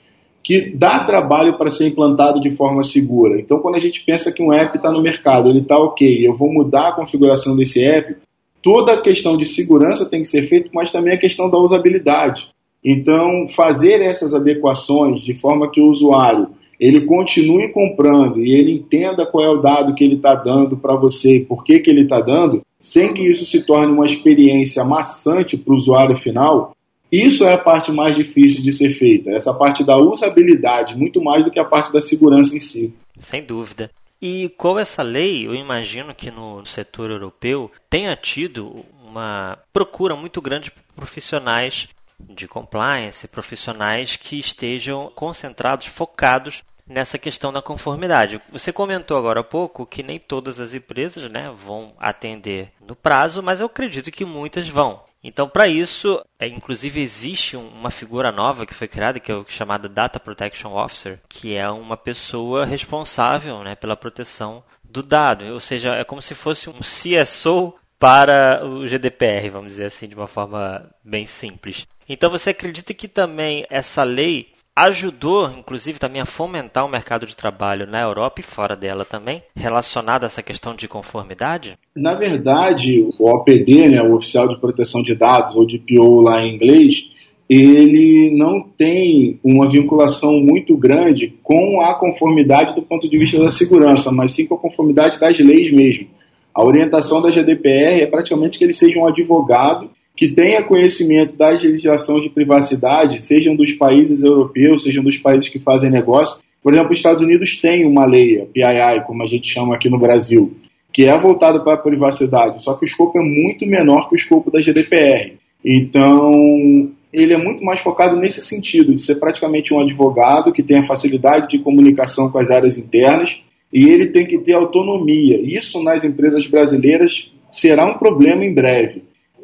que 0.44 0.76
dá 0.76 1.06
trabalho 1.06 1.58
para 1.58 1.72
ser 1.72 1.88
implantado 1.88 2.42
de 2.42 2.52
forma 2.52 2.84
segura. 2.84 3.40
Então, 3.40 3.60
quando 3.60 3.76
a 3.76 3.80
gente 3.80 4.04
pensa 4.04 4.32
que 4.32 4.44
um 4.44 4.52
app 4.52 4.76
está 4.76 4.92
no 4.92 5.02
mercado, 5.02 5.50
ele 5.50 5.60
está 5.60 5.78
ok, 5.78 6.28
eu 6.28 6.36
vou 6.36 6.52
mudar 6.52 6.90
a 6.90 6.92
configuração 6.92 7.56
desse 7.56 7.82
app, 7.82 8.18
toda 8.62 8.94
a 8.94 9.02
questão 9.02 9.38
de 9.38 9.46
segurança 9.46 10.06
tem 10.06 10.22
que 10.22 10.28
ser 10.28 10.44
feita, 10.44 10.70
mas 10.74 10.92
também 10.92 11.14
a 11.14 11.20
questão 11.20 11.50
da 11.50 11.58
usabilidade. 11.58 12.50
Então, 12.84 13.48
fazer 13.48 14.02
essas 14.02 14.34
adequações 14.34 15.22
de 15.22 15.34
forma 15.34 15.72
que 15.72 15.80
o 15.80 15.88
usuário 15.88 16.50
ele 16.78 17.02
continue 17.06 17.72
comprando 17.72 18.42
e 18.42 18.52
ele 18.52 18.74
entenda 18.74 19.26
qual 19.26 19.46
é 19.46 19.50
o 19.50 19.62
dado 19.62 19.96
que 19.96 20.04
ele 20.04 20.16
está 20.16 20.36
dando 20.36 20.76
para 20.76 20.98
você 20.98 21.46
por 21.48 21.64
que, 21.64 21.80
que 21.80 21.90
ele 21.90 22.02
está 22.02 22.20
dando, 22.20 22.62
sem 22.84 23.14
que 23.14 23.22
isso 23.26 23.46
se 23.46 23.66
torne 23.66 23.94
uma 23.94 24.06
experiência 24.06 24.84
maçante 24.84 25.58
para 25.58 25.72
o 25.72 25.78
usuário 25.78 26.18
final, 26.18 26.76
isso 27.10 27.46
é 27.46 27.54
a 27.54 27.58
parte 27.58 27.94
mais 27.94 28.14
difícil 28.14 28.62
de 28.62 28.74
ser 28.74 28.90
feita. 28.90 29.32
Essa 29.32 29.54
parte 29.54 29.86
da 29.86 29.96
usabilidade, 29.96 30.98
muito 30.98 31.24
mais 31.24 31.46
do 31.46 31.50
que 31.50 31.60
a 31.60 31.64
parte 31.64 31.94
da 31.94 32.02
segurança 32.02 32.54
em 32.54 32.60
si. 32.60 32.94
Sem 33.18 33.42
dúvida. 33.42 33.90
E 34.22 34.50
com 34.58 34.78
essa 34.78 35.02
lei, 35.02 35.48
eu 35.48 35.56
imagino 35.56 36.14
que 36.14 36.30
no 36.30 36.66
setor 36.66 37.10
europeu 37.10 37.72
tenha 37.90 38.18
tido 38.18 38.84
uma 39.02 39.58
procura 39.72 40.14
muito 40.14 40.42
grande 40.42 40.70
por 40.70 40.84
profissionais 40.94 41.88
de 42.20 42.50
compliance, 42.50 43.28
profissionais 43.30 44.18
que 44.18 44.38
estejam 44.38 45.10
concentrados, 45.16 45.86
focados 45.86 46.64
nessa 46.88 47.18
questão 47.18 47.52
da 47.52 47.62
conformidade. 47.62 48.42
Você 48.52 48.72
comentou 48.72 49.18
agora 49.18 49.40
há 49.40 49.44
pouco 49.44 49.86
que 49.86 50.04
nem 50.04 50.20
todas 50.20 50.60
as 50.60 50.74
empresas 50.74 51.30
né, 51.30 51.52
vão 51.56 51.94
atender 51.98 52.72
no 52.86 52.96
prazo, 52.96 53.42
mas 53.42 53.60
eu 53.60 53.68
acredito 53.68 54.12
que 54.12 54.26
muitas 54.26 54.68
vão. 54.68 55.02
Então, 55.24 55.48
para 55.48 55.70
isso, 55.70 56.22
é, 56.38 56.48
inclusive 56.48 57.02
existe 57.02 57.56
uma 57.56 57.90
figura 57.90 58.30
nova 58.30 58.66
que 58.66 58.74
foi 58.74 58.90
criada, 58.90 59.22
que 59.22 59.32
é 59.32 59.36
o 59.36 59.46
chamado 59.48 59.88
Data 59.88 60.20
Protection 60.20 60.76
Officer, 60.76 61.22
que 61.30 61.56
é 61.56 61.70
uma 61.70 61.96
pessoa 61.96 62.66
responsável 62.66 63.64
né, 63.64 63.74
pela 63.74 63.96
proteção 63.96 64.62
do 64.84 65.02
dado. 65.02 65.46
Ou 65.46 65.62
seja, 65.62 65.92
é 65.92 66.04
como 66.04 66.22
se 66.22 66.36
fosse 66.36 66.70
um 66.70 66.80
CSO 66.82 67.74
para 67.98 68.66
o 68.66 68.86
GDPR, 68.86 69.50
vamos 69.50 69.70
dizer 69.70 69.86
assim, 69.86 70.10
de 70.10 70.16
uma 70.16 70.28
forma 70.28 70.94
bem 71.02 71.26
simples. 71.26 71.88
Então, 72.10 72.30
você 72.30 72.50
acredita 72.50 72.94
que 72.94 73.08
também 73.08 73.66
essa 73.70 74.04
lei 74.04 74.53
ajudou, 74.76 75.52
inclusive, 75.58 76.00
também 76.00 76.22
a 76.22 76.26
fomentar 76.26 76.86
o 76.86 76.90
mercado 76.90 77.26
de 77.26 77.36
trabalho 77.36 77.86
na 77.86 78.02
Europa 78.02 78.40
e 78.40 78.44
fora 78.44 78.76
dela 78.76 79.06
também, 79.06 79.44
relacionado 79.56 80.24
a 80.24 80.28
essa 80.28 80.42
questão 80.42 80.76
de 80.76 80.88
conformidade? 80.88 81.78
Na 81.96 82.14
verdade, 82.16 83.08
o 83.20 83.30
OPD, 83.30 83.90
né, 83.90 84.02
o 84.02 84.16
Oficial 84.16 84.48
de 84.48 84.60
Proteção 84.60 85.04
de 85.04 85.16
Dados, 85.16 85.56
ou 85.56 85.66
DPO 85.66 86.22
lá 86.22 86.42
em 86.42 86.56
inglês, 86.56 87.10
ele 87.48 88.36
não 88.36 88.62
tem 88.62 89.40
uma 89.44 89.70
vinculação 89.70 90.40
muito 90.40 90.76
grande 90.76 91.34
com 91.44 91.82
a 91.82 91.94
conformidade 91.94 92.74
do 92.74 92.82
ponto 92.82 93.08
de 93.08 93.18
vista 93.18 93.38
da 93.38 93.50
segurança, 93.50 94.12
mas 94.12 94.32
sim 94.32 94.48
com 94.48 94.56
a 94.56 94.60
conformidade 94.60 95.20
das 95.20 95.38
leis 95.40 95.72
mesmo. 95.72 96.08
A 96.54 96.64
orientação 96.64 97.22
da 97.22 97.30
GDPR 97.30 98.02
é 98.02 98.06
praticamente 98.06 98.58
que 98.58 98.64
ele 98.64 98.74
seja 98.74 99.00
um 99.00 99.08
advogado 99.08 99.90
que 100.16 100.28
tenha 100.28 100.64
conhecimento 100.64 101.36
das 101.36 101.64
legislações 101.64 102.24
de 102.24 102.30
privacidade, 102.30 103.22
sejam 103.22 103.56
dos 103.56 103.74
países 103.74 104.22
europeus, 104.22 104.84
sejam 104.84 105.04
dos 105.04 105.18
países 105.18 105.50
que 105.50 105.60
fazem 105.60 105.90
negócio. 105.90 106.42
Por 106.62 106.74
exemplo, 106.74 106.92
os 106.92 106.98
Estados 106.98 107.22
Unidos 107.22 107.60
têm 107.60 107.86
uma 107.86 108.06
lei, 108.06 108.42
a 108.42 108.46
PII, 108.46 109.04
como 109.06 109.24
a 109.24 109.28
gente 109.28 109.52
chama 109.52 109.76
aqui 109.76 109.90
no 109.90 110.00
Brasil, 110.00 110.56
que 110.92 111.06
é 111.06 111.18
voltada 111.18 111.60
para 111.60 111.74
a 111.74 111.82
privacidade, 111.82 112.64
só 112.64 112.76
que 112.76 112.86
o 112.86 112.88
escopo 112.88 113.18
é 113.18 113.24
muito 113.24 113.66
menor 113.66 114.08
que 114.08 114.16
o 114.16 114.18
escopo 114.18 114.52
da 114.52 114.62
GDPR. 114.62 115.34
Então, 115.66 116.92
ele 117.12 117.34
é 117.34 117.38
muito 117.38 117.64
mais 117.64 117.80
focado 117.80 118.16
nesse 118.16 118.42
sentido, 118.42 118.94
de 118.94 119.02
ser 119.02 119.16
praticamente 119.16 119.74
um 119.74 119.80
advogado 119.80 120.54
que 120.54 120.62
tenha 120.62 120.84
facilidade 120.84 121.50
de 121.50 121.60
comunicação 121.60 122.32
com 122.32 122.38
as 122.38 122.52
áreas 122.52 122.78
internas 122.78 123.42
e 123.74 123.90
ele 123.90 124.08
tem 124.08 124.28
que 124.28 124.38
ter 124.38 124.54
autonomia. 124.54 125.42
Isso 125.42 125.82
nas 125.82 126.04
empresas 126.04 126.46
brasileiras 126.46 127.32
será 127.52 127.88
um 127.88 127.98
problema 127.98 128.46
em 128.46 128.54
breve 128.54 129.02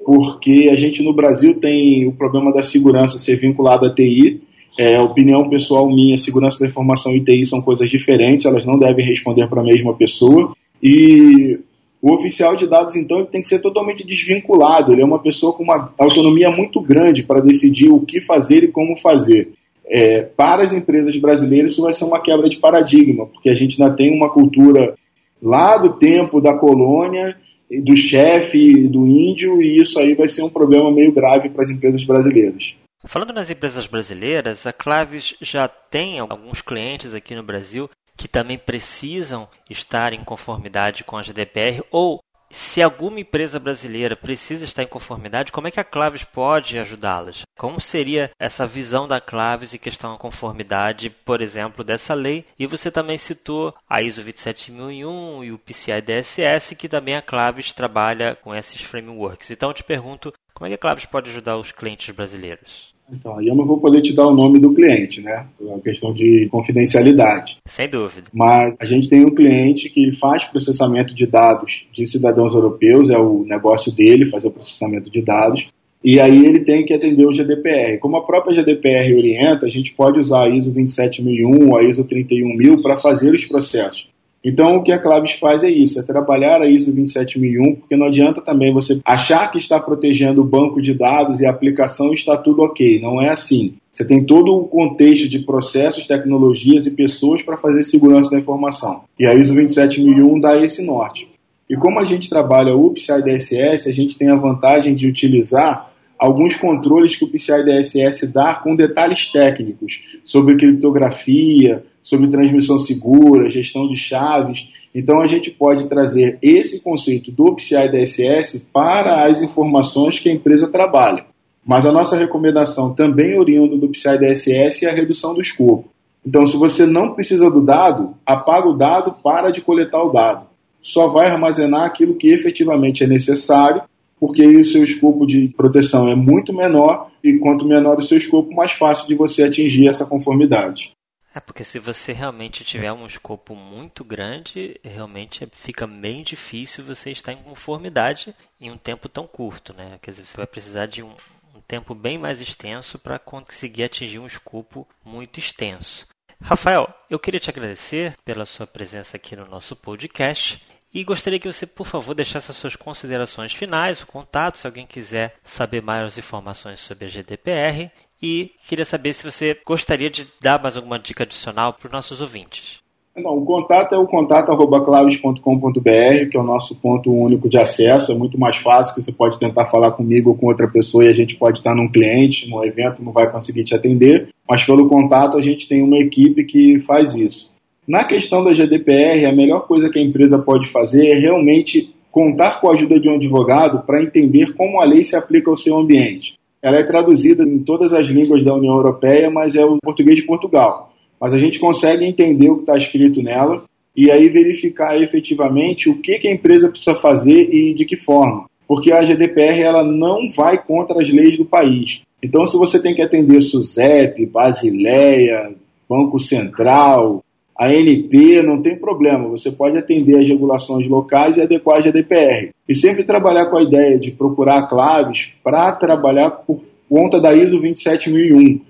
porque 0.10 0.68
a 0.72 0.76
gente 0.76 1.04
no 1.04 1.14
Brasil 1.14 1.60
tem 1.60 2.08
o 2.08 2.12
problema 2.12 2.52
da 2.52 2.64
segurança 2.64 3.20
ser 3.20 3.36
vinculada 3.36 3.86
à 3.86 3.94
TI. 3.94 4.42
É, 4.76 5.00
opinião 5.00 5.48
pessoal 5.48 5.88
minha, 5.88 6.18
segurança 6.18 6.58
da 6.60 6.66
informação 6.66 7.12
e 7.12 7.24
TI 7.24 7.46
são 7.46 7.62
coisas 7.62 7.88
diferentes, 7.92 8.44
elas 8.44 8.66
não 8.66 8.80
devem 8.80 9.06
responder 9.06 9.48
para 9.48 9.62
a 9.62 9.64
mesma 9.64 9.94
pessoa. 9.94 10.52
E 10.82 11.60
o 12.02 12.12
oficial 12.12 12.56
de 12.56 12.66
dados, 12.66 12.96
então, 12.96 13.24
tem 13.24 13.40
que 13.40 13.48
ser 13.48 13.62
totalmente 13.62 14.04
desvinculado. 14.04 14.94
Ele 14.94 15.04
é 15.04 15.06
uma 15.06 15.20
pessoa 15.20 15.54
com 15.54 15.62
uma 15.62 15.94
autonomia 15.96 16.50
muito 16.50 16.82
grande 16.82 17.22
para 17.22 17.40
decidir 17.40 17.92
o 17.92 18.00
que 18.00 18.20
fazer 18.20 18.64
e 18.64 18.72
como 18.72 18.96
fazer. 18.96 19.52
É, 19.86 20.24
para 20.24 20.64
as 20.64 20.74
empresas 20.74 21.16
brasileiras, 21.18 21.74
isso 21.74 21.84
vai 21.84 21.94
ser 21.94 22.06
uma 22.06 22.20
quebra 22.20 22.50
de 22.50 22.58
paradigma, 22.58 23.28
porque 23.28 23.48
a 23.48 23.54
gente 23.54 23.80
ainda 23.80 23.96
tem 23.96 24.12
uma 24.12 24.32
cultura 24.32 24.96
lá 25.40 25.78
do 25.78 25.94
tempo 26.00 26.42
da 26.42 26.58
colônia 26.58 27.38
do 27.70 27.96
chefe, 27.96 28.88
do 28.88 29.06
índio, 29.06 29.62
e 29.62 29.80
isso 29.80 30.00
aí 30.00 30.16
vai 30.16 30.28
ser 30.28 30.44
um 30.44 30.50
problema 30.50 30.92
meio 30.92 31.12
grave 31.12 31.50
para 31.50 31.62
as 31.62 31.70
empresas 31.70 32.04
brasileiras. 32.04 32.76
Falando 33.06 33.34
nas 33.34 33.50
empresas 33.50 33.88
brasileiras, 33.88 34.66
a 34.66 34.74
Claves 34.74 35.36
já 35.42 35.68
tem 35.68 36.20
alguns 36.20 36.62
clientes 36.62 37.14
aqui 37.14 37.36
no 37.36 37.44
Brasil 37.44 37.90
que 38.18 38.28
também 38.28 38.58
precisam 38.58 39.48
estar 39.70 40.12
em 40.12 40.24
conformidade 40.24 41.06
com 41.06 41.16
a 41.16 41.24
GDPR 41.24 41.82
ou 41.90 42.20
se 42.52 42.82
alguma 42.82 43.20
empresa 43.20 43.60
brasileira 43.60 44.16
precisa 44.16 44.66
estar 44.66 44.84
em 44.84 44.88
conformidade, 44.88 45.52
como 45.52 45.68
é 45.68 45.72
que 45.72 45.80
a 45.80 45.84
Claves 45.84 46.24
pode 46.24 46.78
ajudá-las? 46.78 47.44
Como 47.58 47.80
seria 47.80 48.32
essa 48.40 48.66
visão 48.66 49.08
da 49.08 49.22
Claves 49.22 49.74
em 49.74 49.78
questão 49.78 50.14
de 50.14 50.20
conformidade, 50.20 51.10
por 51.10 51.42
exemplo, 51.42 51.84
dessa 51.84 52.14
lei? 52.14 52.46
E 52.58 52.66
você 52.66 52.90
também 52.90 53.18
citou 53.18 53.74
a 53.88 54.02
ISO 54.02 54.24
27001 54.24 55.44
e 55.44 55.52
o 55.52 55.60
PCI 55.60 56.02
DSS, 56.02 56.76
que 56.76 56.90
também 56.90 57.16
a 57.16 57.22
Claves 57.22 57.74
trabalha 57.74 58.36
com 58.36 58.56
esses 58.56 58.82
frameworks. 58.82 59.52
Então 59.52 59.70
eu 59.70 59.74
te 59.74 59.84
pergunto, 59.84 60.34
como 60.54 60.66
é 60.66 60.70
que 60.70 60.76
a 60.76 60.80
Claves 60.80 61.06
pode 61.06 61.30
ajudar 61.30 61.58
os 61.58 61.72
clientes 61.72 62.14
brasileiros? 62.16 62.94
Então, 63.12 63.38
aí 63.38 63.48
eu 63.48 63.56
não 63.56 63.66
vou 63.66 63.80
poder 63.80 64.02
te 64.02 64.14
dar 64.14 64.28
o 64.28 64.34
nome 64.34 64.60
do 64.60 64.74
cliente, 64.74 65.22
né? 65.22 65.46
É 65.60 65.64
uma 65.64 65.80
questão 65.80 66.14
de 66.14 66.48
confidencialidade. 66.52 67.58
Sem 67.66 67.90
dúvida. 67.90 68.30
Mas 68.34 68.76
a 68.80 68.86
gente 68.86 69.10
tem 69.10 69.26
um 69.26 69.34
cliente 69.34 69.90
que 69.90 70.16
faz 70.18 70.46
processamento 70.46 71.14
de 71.14 71.26
dados 71.26 71.88
de 71.92 72.08
cidadãos 72.08 72.54
europeus, 72.54 73.10
é 73.10 73.18
o 73.18 73.44
negócio 73.46 73.94
dele, 73.96 74.30
fazer 74.30 74.48
o 74.48 74.52
processamento 74.52 75.10
de 75.10 75.22
dados. 75.22 75.68
E 76.04 76.20
aí 76.20 76.46
ele 76.46 76.62
tem 76.62 76.86
que 76.86 76.94
atender 76.94 77.26
o 77.26 77.34
GDPR. 77.34 78.00
Como 78.00 78.16
a 78.16 78.26
própria 78.26 78.56
GDPR 78.56 79.14
orienta, 79.14 79.66
a 79.66 79.70
gente 79.70 79.94
pode 79.94 80.18
usar 80.18 80.46
a 80.46 80.50
ISO 80.50 80.72
27001 80.72 81.70
ou 81.70 81.78
a 81.78 81.84
ISO 81.84 82.06
31000 82.06 82.82
para 82.82 82.98
fazer 82.98 83.34
os 83.34 83.46
processos. 83.46 84.08
Então, 84.44 84.78
o 84.78 84.84
que 84.84 84.92
a 84.92 85.00
Claves 85.00 85.34
faz 85.34 85.64
é 85.64 85.70
isso, 85.70 86.00
é 86.00 86.04
trabalhar 86.04 86.62
a 86.62 86.70
ISO 86.70 86.94
27001, 86.94 87.76
porque 87.76 87.98
não 87.98 88.08
adianta 88.08 88.42
também 88.42 88.74
você 88.74 89.02
achar 89.04 89.52
que 89.52 89.58
está 89.58 89.80
protegendo 89.80 90.42
o 90.42 90.46
banco 90.46 90.82
de 90.82 90.94
dados 90.94 91.42
e 91.42 91.46
a 91.46 91.50
aplicação 91.50 92.14
está 92.14 92.38
tudo 92.38 92.64
ok. 92.64 93.02
Não 93.02 93.22
é 93.22 93.30
assim. 93.30 93.76
Você 93.92 94.06
tem 94.06 94.24
todo 94.24 94.56
o 94.56 94.68
contexto 94.68 95.28
de 95.28 95.40
processos, 95.40 96.08
tecnologias 96.08 96.86
e 96.86 96.92
pessoas 96.92 97.42
para 97.42 97.58
fazer 97.58 97.84
segurança 97.84 98.32
da 98.32 98.40
informação. 98.40 99.02
E 99.20 99.26
a 99.26 99.34
ISO 99.34 99.54
27001 99.54 100.40
dá 100.40 100.58
esse 100.64 100.86
norte. 100.86 101.28
E 101.70 101.76
como 101.76 102.00
a 102.00 102.06
gente 102.06 102.30
trabalha 102.30 102.74
o 102.74 102.92
PCI 102.92 103.22
DSS, 103.22 103.90
a 103.90 103.92
gente 103.92 104.18
tem 104.18 104.30
a 104.30 104.36
vantagem 104.36 104.96
de 104.96 105.08
utilizar 105.08 105.92
alguns 106.18 106.56
controles 106.56 107.16
que 107.16 107.26
o 107.26 107.28
PCI 107.28 107.64
DSS 107.64 108.28
dá 108.28 108.56
com 108.56 108.76
detalhes 108.76 109.32
técnicos 109.32 110.04
sobre 110.26 110.56
criptografia, 110.56 111.84
sobre 112.02 112.30
transmissão 112.30 112.78
segura, 112.80 113.50
gestão 113.50 113.88
de 113.88 113.96
chaves. 113.96 114.68
Então 114.94 115.22
a 115.22 115.28
gente 115.28 115.52
pode 115.52 115.88
trazer 115.88 116.38
esse 116.42 116.82
conceito 116.82 117.32
do 117.32 117.56
PCI 117.56 117.90
DSS 117.90 118.68
para 118.74 119.26
as 119.26 119.42
informações 119.42 120.20
que 120.20 120.30
a 120.30 120.34
empresa 120.34 120.68
trabalha. 120.68 121.26
Mas 121.66 121.86
a 121.86 121.92
nossa 121.92 122.16
recomendação 122.16 122.94
também 122.94 123.38
oriunda 123.38 123.78
do 123.78 123.90
PCI 123.90 124.18
DSS 124.18 124.86
é 124.86 124.90
a 124.90 124.94
redução 124.94 125.34
do 125.34 125.42
escopo. 125.42 125.90
Então, 126.26 126.46
se 126.46 126.58
você 126.58 126.86
não 126.86 127.14
precisa 127.14 127.50
do 127.50 127.62
dado, 127.62 128.14
apaga 128.26 128.68
o 128.68 128.78
dado, 128.78 129.14
para 129.24 129.52
de 129.52 129.62
coletar 129.62 130.04
o 130.04 130.12
dado. 130.12 130.48
Só 130.82 131.08
vai 131.08 131.28
armazenar 131.28 131.86
aquilo 131.86 132.16
que 132.16 132.30
efetivamente 132.30 133.04
é 133.04 133.08
necessário 133.08 133.84
porque 134.20 134.42
aí 134.42 134.58
o 134.58 134.66
seu 134.66 134.84
escopo 134.84 135.26
de 135.26 135.48
proteção 135.48 136.10
é 136.10 136.16
muito 136.16 136.54
menor 136.54 137.10
e 137.24 137.38
quanto 137.38 137.66
menor 137.66 137.98
o 137.98 138.04
seu 138.04 138.18
escopo, 138.18 138.54
mais 138.54 138.74
fácil 138.74 139.08
de 139.08 139.16
você 139.16 139.44
atingir 139.44 139.88
essa 139.88 140.06
conformidade. 140.06 140.92
É 141.34 141.40
porque 141.40 141.64
se 141.64 141.78
você 141.78 142.12
realmente 142.12 142.64
tiver 142.64 142.92
um 142.92 143.06
escopo 143.06 143.56
muito 143.56 144.04
grande, 144.04 144.80
realmente 144.84 145.48
fica 145.52 145.86
bem 145.86 146.24
difícil 146.24 146.84
você 146.84 147.12
estar 147.12 147.34
em 147.34 147.44
conformidade 147.44 148.36
em 148.60 148.72
um 148.72 148.78
tempo 148.78 149.08
tão 149.08 149.28
curto, 149.28 149.74
né? 149.74 150.00
Quer 150.02 150.12
dizer, 150.12 150.26
você 150.26 150.36
vai 150.36 150.48
precisar 150.48 150.88
de 150.88 151.04
um, 151.04 151.16
um 151.54 151.62
tempo 151.62 151.94
bem 151.94 152.18
mais 152.18 152.42
extenso 152.42 152.98
para 152.98 153.20
conseguir 153.20 153.84
atingir 153.84 154.18
um 154.18 154.26
escopo 154.26 154.88
muito 155.06 155.40
extenso. 155.40 156.08
Rafael, 156.42 156.92
eu 157.10 157.20
queria 157.20 157.40
te 157.40 157.50
agradecer 157.50 158.16
pela 158.26 158.46
sua 158.46 158.66
presença 158.66 159.18
aqui 159.18 159.36
no 159.36 159.46
nosso 159.46 159.76
podcast 159.76 160.60
e 160.92 161.04
gostaria 161.04 161.40
que 161.40 161.52
você, 161.52 161.68
por 161.68 161.86
favor, 161.86 162.16
deixasse 162.16 162.50
as 162.50 162.58
suas 162.58 162.76
considerações 162.76 163.54
finais, 163.54 164.02
o 164.02 164.08
contato, 164.08 164.58
se 164.58 164.66
alguém 164.66 164.88
quiser 164.88 165.36
saber 165.44 165.82
mais 165.82 166.18
informações 166.18 166.80
sobre 166.80 167.06
a 167.06 167.08
GDPR. 167.08 167.92
E 168.22 168.52
queria 168.68 168.86
saber 168.86 169.14
se 169.14 169.24
você 169.24 169.58
gostaria 169.66 170.10
de 170.10 170.28
dar 170.42 170.62
mais 170.62 170.76
alguma 170.76 171.00
dica 171.00 171.24
adicional 171.24 171.74
para 171.74 171.88
os 171.88 171.92
nossos 171.92 172.20
ouvintes. 172.22 172.80
Não, 173.16 173.38
o 173.38 173.46
contato 173.46 173.96
é 173.96 173.98
o 173.98 174.08
contato.claves.com.br, 174.08 176.30
que 176.30 176.38
é 176.38 176.40
o 176.40 176.44
nosso 176.44 176.80
ponto 176.80 177.12
único 177.12 177.50
de 177.50 177.58
acesso. 177.58 178.12
É 178.12 178.16
muito 178.16 178.40
mais 178.40 178.58
fácil, 178.58 178.94
que 178.96 179.02
você 179.02 179.12
pode 179.12 179.40
tentar 179.40 179.66
falar 179.66 179.92
comigo 179.92 180.30
ou 180.30 180.38
com 180.38 180.46
outra 180.48 180.68
pessoa 180.68 181.06
e 181.06 181.08
a 181.08 181.14
gente 181.14 181.36
pode 181.36 181.58
estar 181.60 181.76
num 181.76 181.92
cliente, 181.92 182.50
num 182.50 182.64
evento, 182.64 183.04
não 183.04 183.12
vai 183.12 183.32
conseguir 183.32 183.64
te 183.64 183.76
atender. 183.76 184.30
Mas 184.48 184.64
pelo 184.64 184.88
contato 184.88 185.38
a 185.38 185.42
gente 185.42 185.68
tem 185.68 185.82
uma 185.82 185.98
equipe 185.98 186.46
que 186.46 186.80
faz 186.80 187.14
isso. 187.14 187.52
Na 187.88 188.04
questão 188.04 188.44
da 188.44 188.54
GDPR, 188.54 189.26
a 189.26 189.32
melhor 189.32 189.68
coisa 189.68 189.90
que 189.90 189.98
a 189.98 190.04
empresa 190.04 190.38
pode 190.40 190.68
fazer 190.68 191.10
é 191.10 191.16
realmente 191.16 191.94
contar 192.12 192.62
com 192.62 192.70
a 192.70 192.74
ajuda 192.74 193.00
de 193.00 193.10
um 193.10 193.16
advogado 193.16 193.84
para 193.86 194.02
entender 194.02 194.54
como 194.54 194.80
a 194.80 194.86
lei 194.86 195.04
se 195.04 195.16
aplica 195.16 195.50
ao 195.50 195.56
seu 195.56 195.78
ambiente. 195.78 196.39
Ela 196.62 196.78
é 196.78 196.84
traduzida 196.84 197.44
em 197.44 197.60
todas 197.60 197.94
as 197.94 198.08
línguas 198.08 198.44
da 198.44 198.54
União 198.54 198.76
Europeia, 198.76 199.30
mas 199.30 199.56
é 199.56 199.64
o 199.64 199.78
português 199.82 200.18
de 200.18 200.24
Portugal. 200.24 200.94
Mas 201.20 201.34
a 201.34 201.38
gente 201.38 201.60
consegue 201.60 202.06
entender 202.06 202.50
o 202.50 202.56
que 202.56 202.62
está 202.62 202.78
escrito 202.78 203.22
nela 203.22 203.64
e 203.96 204.12
aí 204.12 204.30
verificar 204.30 205.02
efetivamente 205.02 205.90
o 205.90 206.00
que, 206.00 206.20
que 206.20 206.28
a 206.28 206.34
empresa 206.34 206.70
precisa 206.70 206.96
fazer 206.96 207.50
e 207.54 207.74
de 207.74 207.86
que 207.86 207.98
forma. 207.98 208.46
Porque 208.68 208.92
a 208.92 209.04
GDPR 209.04 209.62
ela 209.62 209.84
não 209.84 210.30
vai 210.30 210.62
contra 210.64 211.02
as 211.02 211.10
leis 211.10 211.38
do 211.38 211.46
país. 211.46 212.02
Então, 212.22 212.46
se 212.46 212.58
você 212.58 212.82
tem 212.82 212.94
que 212.94 213.02
atender 213.02 213.42
SUSEP, 213.42 214.26
Basileia, 214.26 215.54
Banco 215.90 216.20
Central, 216.20 217.24
a 217.60 217.66
ANP 217.68 218.42
não 218.42 218.62
tem 218.62 218.78
problema, 218.78 219.28
você 219.28 219.52
pode 219.52 219.78
atender 219.78 220.18
as 220.18 220.30
regulações 220.30 220.88
locais 220.88 221.36
e 221.36 221.42
adequar 221.42 221.80
a 221.80 221.82
GDPR. 221.82 222.52
E 222.70 222.74
sempre 222.74 223.04
trabalhar 223.04 223.48
com 223.48 223.58
a 223.58 223.62
ideia 223.62 224.00
de 224.00 224.12
procurar 224.12 224.70
claves 224.70 225.34
para 225.44 225.74
trabalhar 225.74 226.30
por 226.30 226.62
conta 226.90 227.20
da 227.20 227.36
ISO 227.36 227.60
27001, 227.60 228.62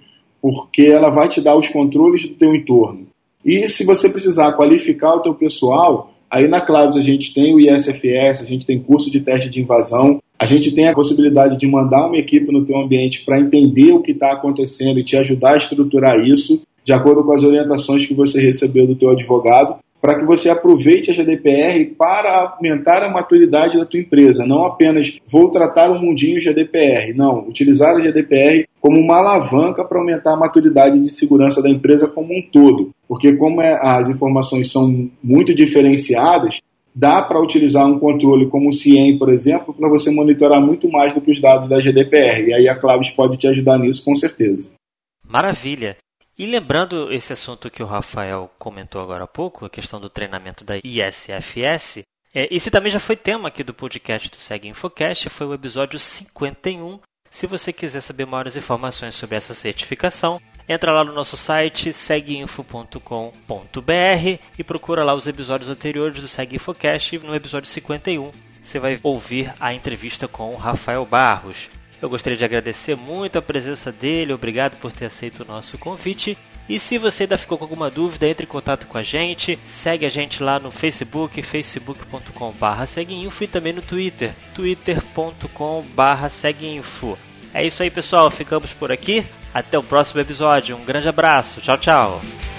porque 0.42 0.82
ela 0.82 1.12
vai 1.12 1.30
te 1.30 1.40
dar 1.40 1.56
os 1.56 1.68
controles 1.68 2.28
do 2.28 2.34
teu 2.34 2.56
entorno. 2.56 3.06
E 3.46 3.70
se 3.70 3.86
você 3.86 4.10
precisar 4.10 4.54
qualificar 4.54 5.14
o 5.14 5.22
teu 5.22 5.36
pessoal, 5.36 6.12
aí 6.28 6.48
na 6.48 6.60
Claves 6.60 6.98
a 6.98 7.02
gente 7.02 7.32
tem 7.32 7.54
o 7.54 7.60
ISFS, 7.60 8.42
a 8.42 8.46
gente 8.46 8.66
tem 8.66 8.82
curso 8.82 9.12
de 9.12 9.22
teste 9.22 9.50
de 9.50 9.62
invasão, 9.62 10.20
a 10.38 10.46
gente 10.46 10.74
tem 10.74 10.88
a 10.88 10.96
possibilidade 10.96 11.58
de 11.58 11.68
mandar 11.68 12.08
uma 12.08 12.18
equipe 12.18 12.52
no 12.52 12.66
teu 12.66 12.80
ambiente 12.80 13.24
para 13.24 13.40
entender 13.40 13.92
o 13.92 14.02
que 14.02 14.14
está 14.14 14.32
acontecendo 14.32 15.00
e 15.00 15.04
te 15.04 15.16
ajudar 15.16 15.54
a 15.54 15.58
estruturar 15.58 16.20
isso 16.20 16.64
de 16.90 16.94
acordo 16.94 17.24
com 17.24 17.32
as 17.32 17.44
orientações 17.44 18.04
que 18.04 18.16
você 18.16 18.42
recebeu 18.42 18.88
do 18.88 18.96
teu 18.96 19.12
advogado, 19.12 19.76
para 20.02 20.18
que 20.18 20.26
você 20.26 20.50
aproveite 20.50 21.12
a 21.12 21.14
GDPR 21.14 21.86
para 21.96 22.56
aumentar 22.56 23.04
a 23.04 23.12
maturidade 23.12 23.78
da 23.78 23.86
tua 23.86 24.00
empresa, 24.00 24.44
não 24.44 24.66
apenas 24.66 25.20
vou 25.32 25.52
tratar 25.52 25.92
o 25.92 26.02
mundinho 26.02 26.42
GDPR, 26.42 27.14
não, 27.14 27.48
utilizar 27.48 27.94
a 27.94 28.00
GDPR 28.00 28.66
como 28.82 29.00
uma 29.00 29.18
alavanca 29.18 29.86
para 29.86 30.00
aumentar 30.00 30.34
a 30.34 30.40
maturidade 30.40 31.00
de 31.00 31.12
segurança 31.12 31.62
da 31.62 31.70
empresa 31.70 32.08
como 32.08 32.34
um 32.34 32.42
todo, 32.52 32.90
porque 33.08 33.34
como 33.34 33.62
é, 33.62 33.78
as 33.80 34.10
informações 34.10 34.72
são 34.72 35.12
muito 35.24 35.54
diferenciadas, 35.54 36.60
dá 36.96 37.22
para 37.22 37.40
utilizar 37.40 37.86
um 37.86 38.00
controle 38.00 38.48
como 38.48 38.70
o 38.70 38.74
CIEM, 38.74 39.20
por 39.20 39.30
exemplo, 39.30 39.76
para 39.76 39.88
você 39.88 40.10
monitorar 40.10 40.60
muito 40.60 40.90
mais 40.90 41.14
do 41.14 41.22
que 41.22 41.30
os 41.30 41.40
dados 41.40 41.68
da 41.68 41.80
GDPR, 41.80 42.48
e 42.48 42.54
aí 42.56 42.68
a 42.68 42.74
Claves 42.74 43.12
pode 43.12 43.38
te 43.38 43.48
ajudar 43.48 43.78
nisso 43.78 44.04
com 44.04 44.16
certeza. 44.16 44.72
Maravilha. 45.24 45.96
E 46.40 46.46
lembrando 46.46 47.12
esse 47.12 47.34
assunto 47.34 47.70
que 47.70 47.84
o 47.84 47.86
Rafael 47.86 48.50
comentou 48.58 49.02
agora 49.02 49.26
há 49.26 49.28
pouco, 49.28 49.66
a 49.66 49.70
questão 49.70 50.00
do 50.00 50.10
treinamento 50.10 50.64
da 50.64 50.78
ISFS, 50.78 52.04
é, 52.34 52.48
esse 52.50 52.72
também 52.72 52.90
já 52.90 53.00
foi 53.00 53.18
tema 53.18 53.50
aqui 53.50 53.62
do 53.62 53.74
podcast 53.74 54.30
do 54.30 54.38
Segue 54.38 54.70
Infocast, 54.70 55.30
foi 55.30 55.46
o 55.46 55.54
episódio 55.54 56.00
51. 56.00 57.02
Se 57.30 57.46
você 57.46 57.74
quiser 57.74 58.00
saber 58.00 58.26
maiores 58.26 58.56
informações 58.56 59.16
sobre 59.16 59.36
essa 59.36 59.54
certificação, 59.54 60.42
entra 60.68 60.94
lá 60.94 61.04
no 61.04 61.12
nosso 61.12 61.36
site 61.36 61.92
segueinfo.com.br 61.92 64.40
e 64.58 64.64
procura 64.64 65.04
lá 65.04 65.14
os 65.14 65.28
episódios 65.28 65.70
anteriores 65.70 66.22
do 66.22 66.28
Segue 66.30 66.56
Infocast 66.56 67.20
no 67.20 67.36
episódio 67.36 67.70
51 67.70 68.32
você 68.70 68.78
vai 68.78 69.00
ouvir 69.02 69.52
a 69.60 69.74
entrevista 69.74 70.28
com 70.28 70.54
o 70.54 70.56
Rafael 70.56 71.04
Barros. 71.04 71.72
Eu 72.02 72.10
gostaria 72.10 72.38
de 72.38 72.46
agradecer 72.46 72.96
muito 72.96 73.38
a 73.38 73.42
presença 73.42 73.92
dele, 73.92 74.34
obrigado 74.34 74.78
por 74.78 74.92
ter 74.92 75.06
aceito 75.06 75.44
o 75.44 75.46
nosso 75.46 75.78
convite. 75.78 76.38
E 76.70 76.80
se 76.80 77.00
você 77.00 77.24
ainda 77.24 77.38
ficou 77.38 77.58
com 77.58 77.64
alguma 77.64 77.90
dúvida, 77.90 78.28
entre 78.28 78.46
em 78.46 78.48
contato 78.48 78.86
com 78.86 78.98
a 78.98 79.02
gente, 79.02 79.58
segue 79.68 80.06
a 80.06 80.10
gente 80.10 80.44
lá 80.44 80.60
no 80.60 80.70
Facebook, 80.70 81.42
facebook.com.br 81.42 82.86
seguinfo 82.88 83.44
e 83.44 83.48
também 83.48 83.74
no 83.74 83.82
Twitter, 83.82 84.32
twitter.com.br 84.54 86.30
seguinfo. 86.30 87.18
É 87.54 87.66
isso 87.66 87.82
aí 87.82 87.90
pessoal, 87.90 88.30
ficamos 88.30 88.72
por 88.72 88.92
aqui, 88.92 89.26
até 89.52 89.80
o 89.80 89.84
próximo 89.84 90.22
episódio, 90.22 90.78
um 90.78 90.86
grande 90.86 91.10
abraço, 91.10 91.60
tchau 91.60 91.78
tchau! 91.80 92.59